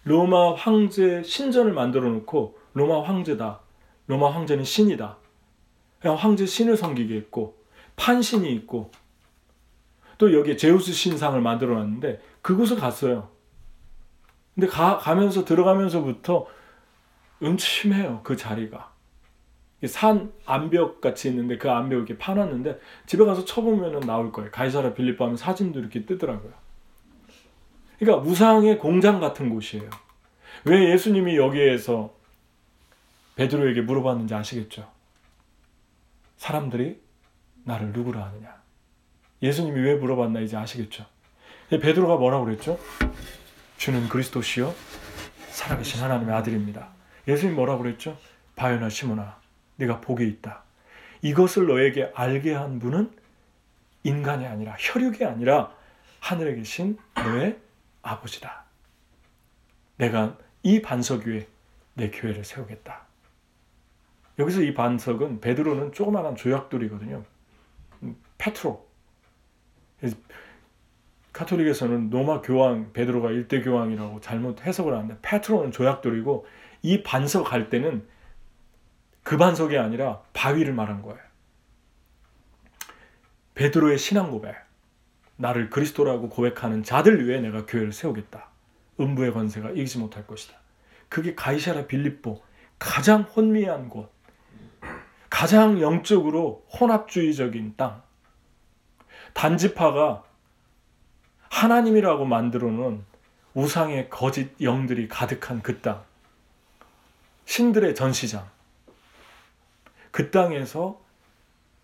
로마 0.05 0.55
황제 0.55 1.23
신전을 1.23 1.73
만들어 1.73 2.09
놓고 2.09 2.59
로마 2.75 3.03
황제다. 3.03 3.61
로마 4.07 4.31
황제는 4.33 4.65
신이다. 4.65 5.19
그냥 6.01 6.17
황제 6.17 6.47
신을 6.47 6.77
섬기게 6.77 7.15
했고 7.17 7.57
판신이 7.97 8.53
있고 8.55 8.91
또 10.19 10.37
여기에 10.37 10.57
제우스 10.57 10.93
신상을 10.93 11.41
만들어 11.41 11.75
놨는데 11.75 12.21
그곳을 12.43 12.77
갔어요. 12.77 13.29
근데 14.55 14.67
가, 14.67 14.99
가면서 14.99 15.45
들어가면서부터 15.45 16.47
음침해요. 17.43 18.21
그 18.23 18.37
자리가. 18.37 18.91
산 19.87 20.33
암벽 20.45 21.01
같이 21.01 21.29
있는데 21.29 21.57
그 21.57 21.71
암벽 21.71 21.99
이렇게 21.99 22.19
파놨는데 22.19 22.79
집에 23.07 23.25
가서 23.25 23.45
쳐보면 23.45 24.01
나올 24.01 24.31
거예요. 24.31 24.51
가이사라 24.51 24.93
빌립보 24.93 25.25
하면 25.25 25.37
사진도 25.37 25.81
이렇게 25.81 26.05
뜨더라고요. 26.05 26.53
그러니까 27.99 28.23
무상의 28.23 28.79
공장 28.79 29.21
같은 29.21 29.49
곳이에요. 29.49 29.89
왜 30.65 30.91
예수님이 30.93 31.37
여기에서 31.37 32.15
베드로에게 33.37 33.81
물어봤는지 33.83 34.35
아시겠죠? 34.35 34.91
사람들이 36.37 37.01
나를 37.65 37.93
누구라 37.93 38.27
하느냐? 38.27 38.61
예수님이 39.43 39.81
왜 39.81 39.95
물어봤나 39.95 40.41
이제 40.41 40.57
아시겠죠? 40.57 41.07
베드로가 41.71 42.17
뭐라고 42.17 42.45
그랬죠? 42.45 42.79
주는 43.79 44.09
그리스도시요 44.09 44.75
살아계신 45.51 46.03
하나님의 46.03 46.35
아들입니다. 46.35 47.00
예수님 47.29 47.55
뭐라고 47.55 47.83
그랬죠? 47.83 48.17
바요나 48.57 48.89
시모나 48.89 49.39
네가 49.77 50.01
복이 50.01 50.27
있다. 50.27 50.63
이것을 51.23 51.67
너에게 51.67 52.11
알게 52.15 52.55
한 52.55 52.79
분은 52.79 53.11
인간이 54.05 54.47
아니라 54.47 54.77
혈육이 54.79 55.25
아니라 55.25 55.73
하늘에 56.21 56.55
계신 56.55 56.99
너의 57.15 57.59
아버지다. 58.03 58.65
내가 59.97 60.39
이 60.63 60.81
반석 60.81 61.27
위에 61.27 61.47
내 61.95 62.11
교회를 62.11 62.45
세우겠다. 62.45 63.03
여기서 64.39 64.63
이 64.63 64.73
반석은 64.73 65.41
베드로는 65.41 65.93
조그마한 65.93 66.37
조약돌이거든요. 66.37 67.25
음, 68.03 68.17
페트로. 68.39 68.89
카톨릭에서는 71.33 72.11
노마 72.11 72.41
교황 72.41 72.93
베드로가 72.93 73.31
일대 73.31 73.63
교황이라고 73.63 74.21
잘못 74.21 74.63
해석을 74.63 74.95
하는데 74.95 75.19
페트로는 75.23 75.73
조약돌이고 75.73 76.47
이 76.83 77.03
반석 77.03 77.53
할 77.53 77.71
때는 77.71 78.07
그 79.23 79.37
반석이 79.37 79.77
아니라 79.79 80.23
바위를 80.33 80.73
말한 80.73 81.03
거예요. 81.03 81.19
베드로의 83.55 83.99
신앙 83.99 84.31
고백. 84.31 84.57
나를 85.37 85.71
그리스도라고 85.71 86.29
고백하는 86.29 86.83
자들 86.83 87.27
위해 87.27 87.41
내가 87.41 87.65
교회를 87.67 87.93
세우겠다. 87.93 88.49
음부의 88.99 89.33
권세가 89.33 89.71
이기지 89.71 89.99
못할 89.99 90.27
것이다. 90.27 90.59
그게 91.09 91.35
가이샤라 91.35 91.87
빌립보 91.87 92.43
가장 92.79 93.23
혼미한 93.23 93.89
곳. 93.89 94.13
가장 95.29 95.81
영적으로 95.81 96.67
혼합주의적인 96.79 97.75
땅. 97.77 98.03
단지파가 99.33 100.25
하나님이라고 101.49 102.25
만들어 102.25 102.71
놓은 102.71 103.05
우상의 103.55 104.11
거짓 104.11 104.51
영들이 104.61 105.09
가득한 105.09 105.63
그 105.63 105.81
땅. 105.81 106.05
신들의 107.51 107.97
전시장. 107.97 108.49
그 110.13 110.31
땅에서 110.31 111.05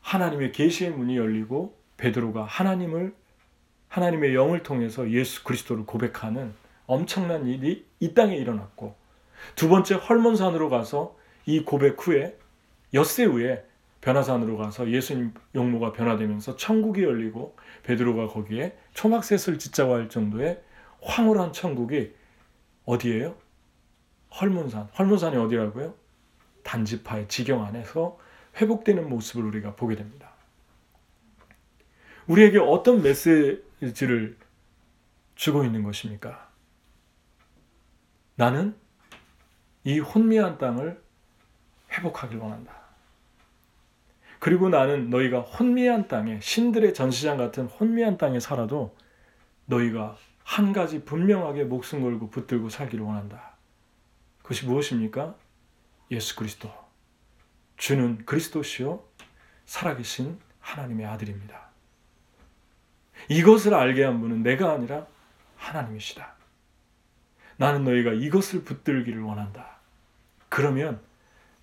하나님의 0.00 0.52
계시의 0.52 0.92
문이 0.92 1.16
열리고 1.16 1.76
베드로가 1.96 2.44
하나님을 2.44 3.12
하나님의 3.88 4.36
영을 4.36 4.62
통해서 4.62 5.10
예수 5.10 5.42
그리스도를 5.42 5.84
고백하는 5.84 6.54
엄청난 6.86 7.48
일이 7.48 7.84
이 7.98 8.14
땅에 8.14 8.36
일어났고 8.36 8.94
두 9.56 9.68
번째 9.68 9.96
헐몬산으로 9.96 10.70
가서 10.70 11.18
이 11.46 11.64
고백 11.64 12.06
후에 12.06 12.38
엿새 12.94 13.24
후에 13.24 13.66
변화산으로 14.02 14.56
가서 14.58 14.88
예수님 14.88 15.34
용모가 15.56 15.90
변화되면서 15.94 16.54
천국이 16.54 17.02
열리고 17.02 17.56
베드로가 17.82 18.28
거기에 18.28 18.78
초막셋을 18.94 19.58
짓자고 19.58 19.94
할 19.94 20.08
정도의 20.10 20.62
황홀한 21.02 21.52
천국이 21.52 22.14
어디예요? 22.84 23.45
헐몬산. 24.30 24.88
헐몬산이 24.98 25.36
어디라고요? 25.36 25.94
단지파의 26.62 27.28
지경 27.28 27.64
안에서 27.64 28.18
회복되는 28.56 29.08
모습을 29.08 29.44
우리가 29.44 29.76
보게 29.76 29.96
됩니다. 29.96 30.30
우리에게 32.26 32.58
어떤 32.58 33.02
메시지를 33.02 34.36
주고 35.36 35.64
있는 35.64 35.82
것입니까? 35.82 36.48
나는 38.34 38.74
이 39.84 40.00
혼미한 40.00 40.58
땅을 40.58 41.00
회복하길 41.92 42.38
원한다. 42.38 42.74
그리고 44.38 44.68
나는 44.68 45.08
너희가 45.10 45.40
혼미한 45.40 46.08
땅에 46.08 46.40
신들의 46.40 46.92
전시장 46.94 47.36
같은 47.36 47.66
혼미한 47.66 48.18
땅에 48.18 48.40
살아도 48.40 48.94
너희가 49.66 50.16
한 50.42 50.72
가지 50.72 51.04
분명하게 51.04 51.64
목숨 51.64 52.02
걸고 52.02 52.30
붙들고 52.30 52.68
살기를 52.68 53.04
원한다. 53.04 53.55
그것이 54.46 54.64
무엇입니까? 54.64 55.34
예수 56.12 56.36
그리스도. 56.36 56.72
주는 57.76 58.24
그리스도시요 58.24 59.02
살아계신 59.64 60.38
하나님의 60.60 61.04
아들입니다. 61.04 61.62
이것을 63.28 63.74
알게 63.74 64.04
한 64.04 64.20
분은 64.20 64.44
내가 64.44 64.70
아니라 64.70 65.04
하나님이시다. 65.56 66.32
나는 67.56 67.82
너희가 67.82 68.12
이것을 68.12 68.62
붙들기를 68.62 69.20
원한다. 69.20 69.78
그러면 70.48 71.00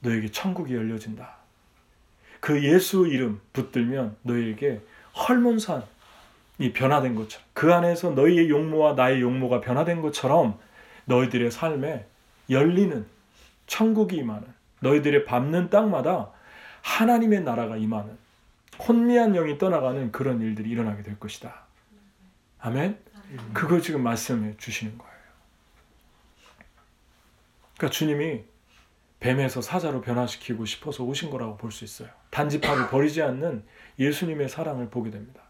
너에게 0.02 0.30
천국이 0.30 0.76
열려진다. 0.76 1.38
그 2.42 2.66
예수 2.66 3.08
이름 3.08 3.40
붙들면 3.54 4.18
너에게 4.24 4.82
헐몬산이 5.16 5.86
변화된 6.74 7.16
것처럼 7.16 7.48
그 7.54 7.74
안에서 7.74 8.10
너희의 8.10 8.50
용모와 8.50 8.96
나의 8.96 9.22
용모가 9.22 9.62
변화된 9.62 10.02
것처럼 10.02 10.60
너희들의 11.06 11.50
삶에 11.50 12.08
열리는 12.54 13.06
천국이 13.68 14.18
임하는 14.18 14.48
너희들의 14.82 15.26
밟는 15.26 15.70
땅마다 15.70 16.32
하나님의 16.82 17.42
나라가 17.42 17.78
임하는 17.78 18.18
혼미한 18.80 19.34
영이 19.34 19.58
떠나가는 19.58 20.12
그런 20.12 20.42
일들이 20.42 20.70
일어나게 20.70 21.04
될 21.04 21.20
것이다. 21.20 21.64
아멘? 22.60 22.98
그거 23.54 23.80
지금 23.80 24.04
말씀해 24.04 24.58
주시는 24.58 24.98
거예요. 24.98 25.14
그러니까 27.78 27.90
주님이 27.90 28.44
뱀에서 29.20 29.62
사자로 29.62 30.02
변화시키고 30.02 30.66
싶어서 30.66 31.04
오신 31.04 31.30
거라고 31.30 31.56
볼 31.58 31.72
수 31.72 31.84
있어요. 31.86 32.10
단지파를 32.30 32.90
버리지 32.90 33.22
않는 33.22 33.64
예수님의 34.00 34.50
사랑을 34.50 34.90
보게 34.90 35.12
됩니다. 35.12 35.42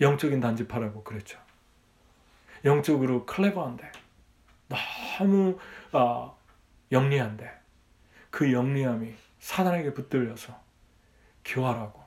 영적인 0.00 0.40
단지파라고 0.40 1.02
그랬죠. 1.02 1.38
영적으로 2.64 3.26
클레버한데 3.26 3.90
너무 4.68 5.58
아, 5.96 6.34
영리한데 6.90 7.50
그 8.30 8.52
영리함이 8.52 9.14
사단에게 9.38 9.94
붙들려서 9.94 10.60
교활하고 11.44 12.02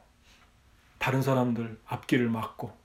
다른 0.97 1.21
사람들 1.21 1.79
앞길을 1.85 2.27
막고 2.29 2.75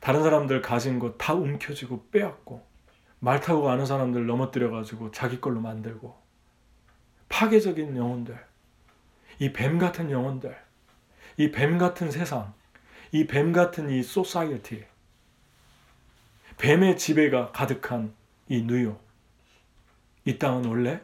다른 0.00 0.22
사람들 0.22 0.60
가진 0.60 0.98
것 0.98 1.16
다 1.18 1.34
움켜쥐고 1.34 2.08
빼앗고 2.10 2.66
말 3.20 3.40
타고 3.40 3.62
가는 3.62 3.86
사람들 3.86 4.26
넘어뜨려 4.26 4.70
가지고 4.70 5.12
자기 5.12 5.40
걸로 5.40 5.60
만들고 5.60 6.20
파괴적인 7.28 7.96
영혼들 7.96 8.36
이 9.38 9.52
뱀 9.52 9.78
같은 9.78 10.10
영혼들 10.10 10.56
이 11.36 11.52
뱀 11.52 11.78
같은 11.78 12.10
세상 12.10 12.54
이 13.12 13.26
뱀 13.28 13.52
같은 13.52 13.88
이 13.90 14.02
society 14.02 14.84
뱀의 16.58 16.96
지배가 16.96 17.52
가득한 17.52 18.14
이 18.48 18.62
뉴욕 18.62 19.03
이 20.24 20.38
땅은 20.38 20.64
원래 20.64 21.00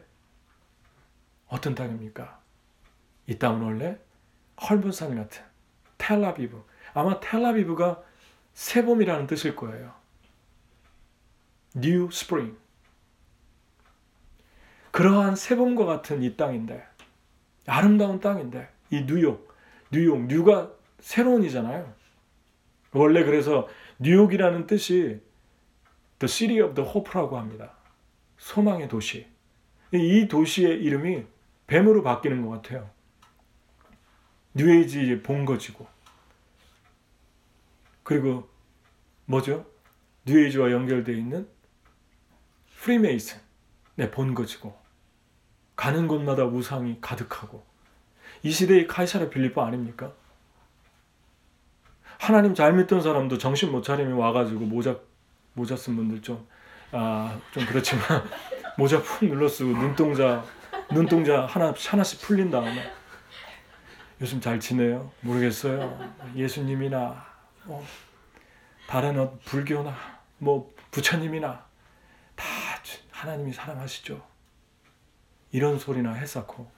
어떤 1.47 1.75
땅입니까? 1.75 2.39
이 3.27 3.37
땅은 3.37 3.61
원래 3.61 3.99
헐몬산 4.61 5.15
같은 5.15 5.43
텔라비브 5.97 6.63
아마 6.93 7.19
텔라비브가 7.19 8.03
새봄이라는 8.53 9.27
뜻일 9.27 9.55
거예요. 9.55 9.93
New 11.75 12.07
Spring. 12.11 12.57
그러한 14.91 15.35
새봄과 15.35 15.85
같은 15.85 16.21
이 16.21 16.35
땅인데 16.35 16.85
아름다운 17.65 18.19
땅인데 18.19 18.69
이 18.89 19.05
뉴욕, 19.05 19.53
뉴욕, 19.91 20.25
뉴가 20.25 20.71
새로운이잖아요. 20.99 21.93
원래 22.93 23.23
그래서 23.23 23.67
뉴욕이라는 23.99 24.67
뜻이 24.67 25.21
The 26.19 26.27
City 26.27 26.61
of 26.61 26.75
the 26.75 26.89
Hope라고 26.89 27.37
합니다. 27.37 27.73
소망의 28.41 28.89
도시. 28.89 29.27
이 29.93 30.27
도시의 30.27 30.81
이름이 30.81 31.25
뱀으로 31.67 32.01
바뀌는 32.01 32.41
것 32.41 32.49
같아요. 32.49 32.89
뉴에이지 34.55 35.21
본거지고. 35.21 35.87
그리고 38.03 38.49
뭐죠? 39.25 39.65
뉴에이지와 40.25 40.71
연결되어 40.71 41.15
있는 41.15 41.47
프리메이슨, 42.79 43.39
네, 43.95 44.09
본거지고. 44.09 44.75
가는 45.75 46.07
곳마다 46.07 46.43
우상이 46.43 46.97
가득하고. 46.99 47.63
이 48.41 48.49
시대의 48.49 48.87
가이사랴 48.87 49.29
빌립보 49.29 49.61
아닙니까? 49.61 50.13
하나님 52.19 52.55
잘 52.55 52.73
믿던 52.73 53.01
사람도 53.01 53.37
정신 53.37 53.71
못 53.71 53.83
차리면 53.83 54.13
와가지고 54.13 54.65
모자, 54.65 54.99
모자 55.53 55.75
쓴 55.75 55.95
분들 55.95 56.23
좀, 56.23 56.47
아, 56.91 57.39
좀 57.51 57.65
그렇지만, 57.65 58.23
모자 58.77 59.01
푹 59.01 59.25
눌러 59.25 59.47
쓰고 59.47 59.71
눈동자, 59.71 60.43
눈동자 60.91 61.45
하나, 61.45 61.73
하나씩 61.75 62.21
풀린 62.21 62.51
다음에, 62.51 62.91
요즘 64.19 64.41
잘 64.41 64.59
지내요? 64.59 65.11
모르겠어요. 65.21 66.13
예수님이나, 66.35 67.25
뭐, 67.63 67.85
다른 68.87 69.17
어, 69.19 69.37
불교나, 69.45 69.95
뭐, 70.37 70.73
부처님이나, 70.91 71.65
다 72.35 72.45
하나님이 73.11 73.53
사랑하시죠. 73.53 74.21
이런 75.51 75.79
소리나 75.79 76.13
했었고, 76.13 76.69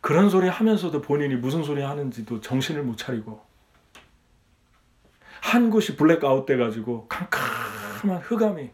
그런 0.00 0.30
소리 0.30 0.48
하면서도 0.48 1.02
본인이 1.02 1.34
무슨 1.34 1.62
소리 1.62 1.82
하는지도 1.82 2.40
정신을 2.40 2.82
못 2.82 2.96
차리고, 2.96 3.44
한 5.42 5.68
곳이 5.70 5.96
블랙아웃 5.96 6.46
돼가지고 6.46 7.08
캄캄 7.08 7.79
한 8.08 8.18
흑암이 8.18 8.70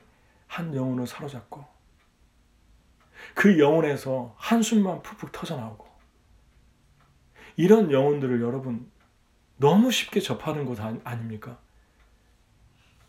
한 0.47 0.75
영혼을 0.75 1.07
사로잡고 1.07 1.65
그 3.35 3.59
영혼에서 3.59 4.35
한숨만 4.39 5.03
푹푹 5.03 5.33
터져나오고 5.33 5.85
이런 7.57 7.91
영혼들을 7.91 8.41
여러분 8.43 8.91
너무 9.57 9.91
쉽게 9.91 10.21
접하는 10.21 10.65
것 10.67 10.79
아닙니까? 11.05 11.59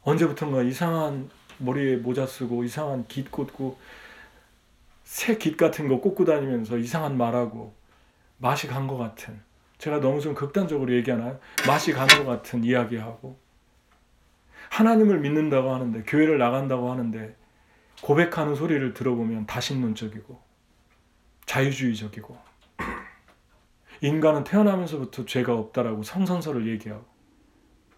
언제부턴가 0.03 0.63
이상한 0.63 1.29
머리에 1.57 1.97
모자 1.97 2.25
쓰고 2.25 2.63
이상한 2.63 3.05
깃 3.07 3.29
꽂고 3.31 3.77
새 5.03 5.37
깃 5.37 5.57
같은 5.57 5.87
거 5.87 5.99
꽂고 5.99 6.23
다니면서 6.25 6.77
이상한 6.77 7.17
말하고 7.17 7.73
맛이 8.37 8.67
간 8.67 8.87
것 8.87 8.97
같은 8.97 9.39
제가 9.77 9.99
너무 9.99 10.21
좀 10.21 10.33
극단적으로 10.33 10.93
얘기하나요? 10.93 11.39
맛이 11.67 11.91
간 11.91 12.07
것 12.07 12.25
같은 12.25 12.63
이야기하고 12.63 13.37
하나님을 14.77 15.19
믿는다고 15.21 15.73
하는데 15.73 16.03
교회를 16.03 16.37
나간다고 16.37 16.91
하는데 16.91 17.35
고백하는 18.03 18.53
소리를 18.53 18.93
들어보면 18.93 19.47
다신론적이고 19.47 20.39
자유주의적이고 21.47 22.37
인간은 24.01 24.43
태어나면서부터 24.43 25.25
죄가 25.25 25.55
없다라고 25.55 26.03
성선설을 26.03 26.67
얘기하고 26.67 27.03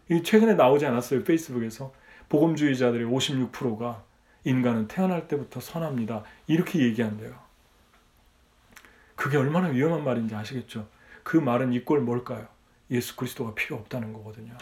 이 0.10 0.24
최근에 0.24 0.54
나오지 0.54 0.86
않았어요 0.86 1.26
페이스북에서 1.26 1.94
복음주의자들의 2.30 3.06
56%가 3.08 4.06
인간은 4.46 4.88
태어날 4.88 5.28
때부터 5.28 5.60
선합니다 5.60 6.24
이렇게 6.48 6.80
얘기한대요. 6.80 7.38
그게 9.18 9.36
얼마나 9.36 9.68
위험한 9.68 10.06
말인지 10.06 10.34
아시겠죠? 10.34 10.88
그 11.24 11.36
말은 11.36 11.74
이꼴 11.74 12.00
뭘까요? 12.00 12.48
예수 12.90 13.18
그리스도가 13.18 13.54
필요 13.54 13.76
없다는 13.76 14.14
거거든요. 14.14 14.56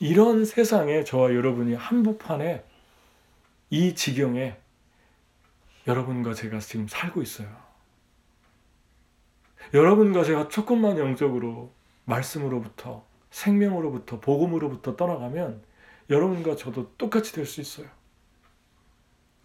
이런 0.00 0.46
세상에 0.46 1.04
저와 1.04 1.34
여러분이 1.34 1.74
한복판에 1.74 2.64
이 3.68 3.94
지경에 3.94 4.56
여러분과 5.86 6.32
제가 6.32 6.58
지금 6.58 6.88
살고 6.88 7.20
있어요. 7.20 7.54
여러분과 9.74 10.24
제가 10.24 10.48
조금만 10.48 10.98
영적으로 10.98 11.74
말씀으로부터 12.06 13.04
생명으로부터 13.30 14.20
복음으로부터 14.20 14.96
떠나가면 14.96 15.62
여러분과 16.08 16.56
저도 16.56 16.94
똑같이 16.96 17.32
될 17.34 17.44
수 17.44 17.60
있어요. 17.60 17.86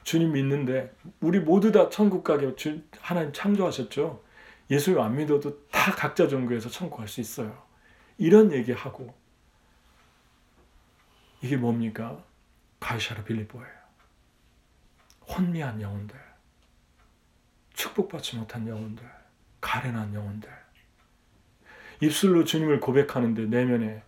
주님 0.03 0.31
믿는데 0.31 0.95
우리 1.19 1.39
모두 1.39 1.73
다 1.73 1.89
천국 1.89 2.23
가게 2.23 2.55
하나님 3.01 3.33
창조하셨죠. 3.33 4.23
예수 4.71 4.99
안 5.01 5.17
믿어도 5.17 5.67
다 5.67 5.91
각자 5.91 6.29
종교에서 6.29 6.69
천국 6.69 6.97
갈 6.97 7.07
수 7.09 7.19
있어요. 7.19 7.61
이런 8.17 8.53
얘기하고 8.53 9.13
이게 11.45 11.57
뭡니까? 11.57 12.23
가이샤르 12.79 13.23
빌리보예요. 13.23 13.75
혼미한 15.27 15.79
영혼들, 15.79 16.19
축복받지 17.75 18.37
못한 18.37 18.67
영혼들, 18.67 19.07
가련한 19.61 20.15
영혼들, 20.15 20.49
입술로 22.01 22.45
주님을 22.45 22.79
고백하는데 22.79 23.45
내면에 23.45 24.01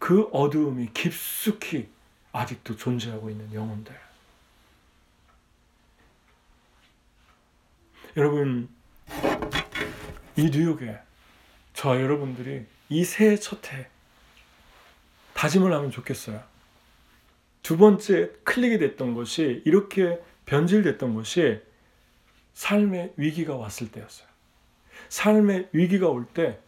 그 0.00 0.28
어두움이 0.32 0.92
깊숙이 0.92 1.88
아직도 2.32 2.76
존재하고 2.76 3.30
있는 3.30 3.54
영혼들. 3.54 3.96
여러분, 8.16 8.68
이 10.34 10.50
뉴욕에 10.50 10.98
저와 11.74 12.00
여러분들이 12.00 12.66
이 12.88 13.04
새해 13.04 13.36
첫해 13.36 13.86
다짐을 15.34 15.72
하면 15.72 15.92
좋겠어요. 15.92 16.53
두 17.64 17.78
번째 17.78 18.30
클릭이 18.44 18.78
됐던 18.78 19.14
것이 19.14 19.62
이렇게 19.64 20.22
변질됐던 20.44 21.14
것이 21.14 21.62
삶의 22.52 23.14
위기가 23.16 23.56
왔을 23.56 23.90
때였어요. 23.90 24.28
삶의 25.08 25.70
위기가 25.72 26.08
올 26.10 26.26
때 26.26 26.60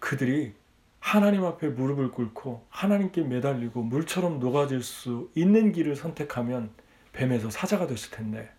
그들이 0.00 0.52
하나님 0.98 1.44
앞에 1.44 1.68
무릎을 1.68 2.10
꿇고 2.10 2.66
하나님께 2.70 3.22
매달리고 3.22 3.84
물처럼 3.84 4.40
녹아질 4.40 4.82
수 4.82 5.30
있는 5.36 5.70
길을 5.70 5.94
선택하면 5.94 6.70
뱀에서 7.12 7.48
사자가 7.48 7.86
됐을 7.86 8.10
텐데 8.10 8.50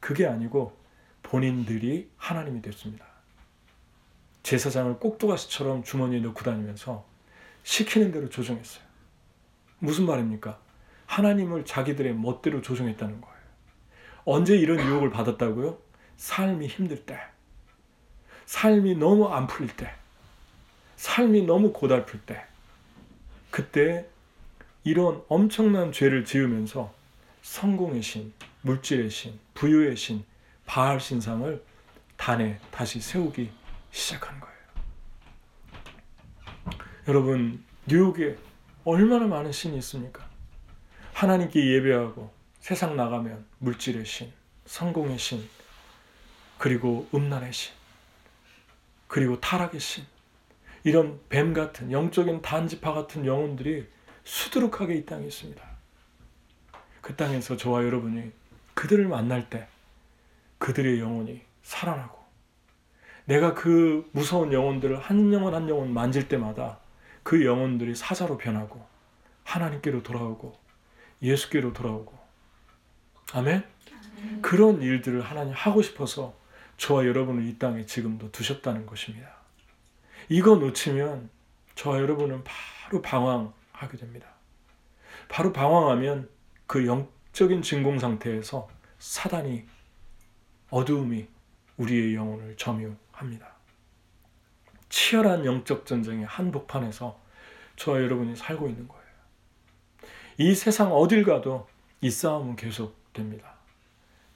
그게 0.00 0.26
아니고 0.26 0.74
본인들이 1.22 2.08
하나님이 2.16 2.62
됐습니다. 2.62 3.04
제사장을 4.42 4.98
꼭두가시처럼 5.00 5.84
주머니에 5.84 6.20
넣고 6.20 6.44
다니면서 6.44 7.06
시키는 7.62 8.10
대로 8.10 8.30
조종했어요. 8.30 8.82
무슨 9.80 10.06
말입니까? 10.06 10.63
하나님을 11.14 11.64
자기들의 11.64 12.14
멋대로 12.14 12.60
조종했다는 12.60 13.20
거예요. 13.20 13.34
언제 14.24 14.56
이런 14.56 14.80
유혹을 14.84 15.10
받았다고요? 15.10 15.78
삶이 16.16 16.66
힘들 16.66 17.06
때, 17.06 17.20
삶이 18.46 18.96
너무 18.96 19.28
안 19.28 19.46
풀릴 19.46 19.76
때, 19.76 19.92
삶이 20.96 21.42
너무 21.42 21.72
고달플 21.72 22.20
때, 22.22 22.44
그때 23.52 24.08
이런 24.82 25.22
엄청난 25.28 25.92
죄를 25.92 26.24
지으면서 26.24 26.92
성공의 27.42 28.02
신, 28.02 28.32
물질의 28.62 29.08
신, 29.10 29.38
부유의 29.54 29.96
신, 29.96 30.24
바알 30.66 30.98
신상을 31.00 31.62
단에 32.16 32.58
다시 32.72 33.00
세우기 33.00 33.52
시작한 33.92 34.40
거예요. 34.40 34.54
여러분, 37.06 37.62
뉴욕에 37.86 38.36
얼마나 38.84 39.26
많은 39.26 39.52
신이 39.52 39.76
있습니까? 39.78 40.23
하나님께 41.14 41.64
예배하고 41.64 42.32
세상 42.58 42.96
나가면 42.96 43.46
물질의 43.60 44.04
신, 44.04 44.32
성공의 44.66 45.16
신, 45.16 45.48
그리고 46.58 47.08
음란의 47.14 47.52
신, 47.52 47.72
그리고 49.06 49.40
타락의 49.40 49.78
신, 49.78 50.04
이런 50.82 51.20
뱀 51.28 51.54
같은 51.54 51.92
영적인 51.92 52.42
단지파 52.42 52.92
같은 52.92 53.26
영혼들이 53.26 53.86
수두룩하게 54.24 54.96
이 54.96 55.06
땅에 55.06 55.26
있습니다. 55.26 55.62
그 57.00 57.14
땅에서 57.14 57.56
저와 57.56 57.84
여러분이 57.84 58.32
그들을 58.74 59.06
만날 59.06 59.48
때 59.48 59.68
그들의 60.58 60.98
영혼이 60.98 61.42
살아나고 61.62 62.18
내가 63.26 63.54
그 63.54 64.10
무서운 64.10 64.52
영혼들을 64.52 64.98
한 64.98 65.32
영혼 65.32 65.54
한 65.54 65.68
영혼 65.68 65.94
만질 65.94 66.28
때마다 66.28 66.80
그 67.22 67.44
영혼들이 67.44 67.94
사자로 67.94 68.36
변하고 68.36 68.84
하나님께로 69.44 70.02
돌아오고 70.02 70.63
예수께로 71.22 71.72
돌아오고 71.72 72.12
아멘? 73.32 73.64
그런 74.42 74.80
일들을 74.80 75.20
하나님 75.20 75.52
하고 75.54 75.82
싶어서 75.82 76.34
저와 76.76 77.06
여러분을 77.06 77.44
이 77.44 77.58
땅에 77.58 77.86
지금도 77.86 78.30
두셨다는 78.32 78.86
것입니다. 78.86 79.34
이거 80.28 80.56
놓치면 80.56 81.30
저와 81.74 82.00
여러분은 82.00 82.42
바로 82.44 83.02
방황하게 83.02 83.98
됩니다. 83.98 84.28
바로 85.28 85.52
방황하면 85.52 86.28
그 86.66 86.86
영적인 86.86 87.62
진공 87.62 87.98
상태에서 87.98 88.68
사단이 88.98 89.64
어두움이 90.70 91.28
우리의 91.76 92.14
영혼을 92.14 92.56
점유합니다. 92.56 93.54
치열한 94.88 95.44
영적 95.44 95.86
전쟁의 95.86 96.26
한복판에서 96.26 97.20
저와 97.76 98.00
여러분이 98.00 98.36
살고 98.36 98.68
있는 98.68 98.86
거예요. 98.86 99.03
이 100.38 100.54
세상 100.54 100.92
어딜 100.92 101.24
가도 101.24 101.68
이 102.00 102.10
싸움은 102.10 102.56
계속됩니다. 102.56 103.54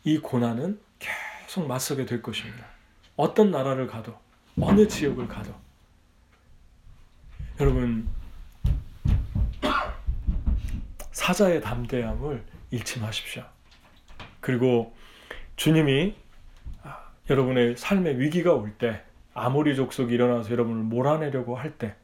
이 0.05 0.19
고난은 0.19 0.81
계속 0.99 1.67
맞서게 1.67 2.07
될 2.07 2.23
것입니다. 2.23 2.65
어떤 3.17 3.51
나라를 3.51 3.87
가도 3.87 4.17
어느 4.61 4.87
지역을 4.87 5.27
가도 5.29 5.53
여러분 7.61 8.09
사자의 11.11 11.61
담대함을 11.61 12.45
잃지 12.71 13.01
마십시오. 13.01 13.45
그리고 14.41 14.95
주님이 15.57 16.15
여러분의 17.29 17.77
삶의 17.77 18.21
위기가 18.21 18.55
올 18.55 18.73
때, 18.79 19.03
아모리 19.35 19.77
족속이 19.77 20.15
일어나서 20.15 20.51
여러분을 20.51 20.85
몰아내려고 20.85 21.57
할 21.57 21.77
때, 21.77 21.95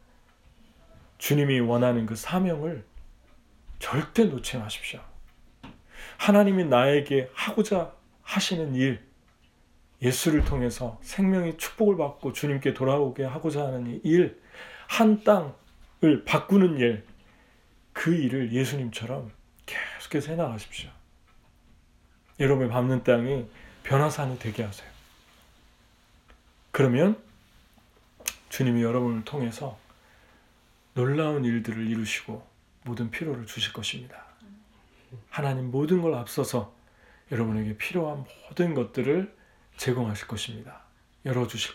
주님이 1.19 1.61
원하는 1.61 2.05
그 2.07 2.17
사명을 2.17 2.85
절대 3.85 4.25
놓지 4.25 4.57
마십시오. 4.57 4.99
하나님이 6.17 6.65
나에게 6.65 7.31
하고자 7.35 7.93
하시는 8.23 8.75
일, 8.75 9.07
예수를 10.01 10.43
통해서 10.47 10.99
생명의 11.03 11.59
축복을 11.59 11.99
받고 11.99 12.33
주님께 12.33 12.73
돌아오게 12.73 13.25
하고자 13.25 13.63
하는 13.63 14.01
일, 14.03 14.41
한 14.89 15.23
땅을 15.23 16.25
바꾸는 16.25 16.79
일, 16.79 17.05
그 17.93 18.15
일을 18.15 18.55
예수님처럼 18.55 19.31
계속해서 19.67 20.31
해나가십시오. 20.31 20.89
여러분의 22.41 22.71
밟는 22.71 23.05
땅이 23.05 23.47
변화산이 23.83 24.39
되게 24.39 24.63
하세요. 24.63 24.89
그러면 26.71 27.23
주님이 28.49 28.83
여러분을 28.83 29.27
통해서 29.27 29.79
놀라운 30.95 31.45
일들을 31.45 31.87
이루시고 31.87 32.54
모든 32.85 33.11
필요를 33.11 33.47
주실 33.47 33.73
것입니다. 33.73 34.25
하나님 35.31 35.71
모든 35.71 36.03
걸 36.03 36.15
앞서서 36.15 36.75
여러분에게 37.31 37.77
필요한 37.77 38.25
모든 38.49 38.75
것들을 38.75 39.35
제공하실 39.77 40.27
것입니다. 40.29 40.83
열어주실 41.25 41.73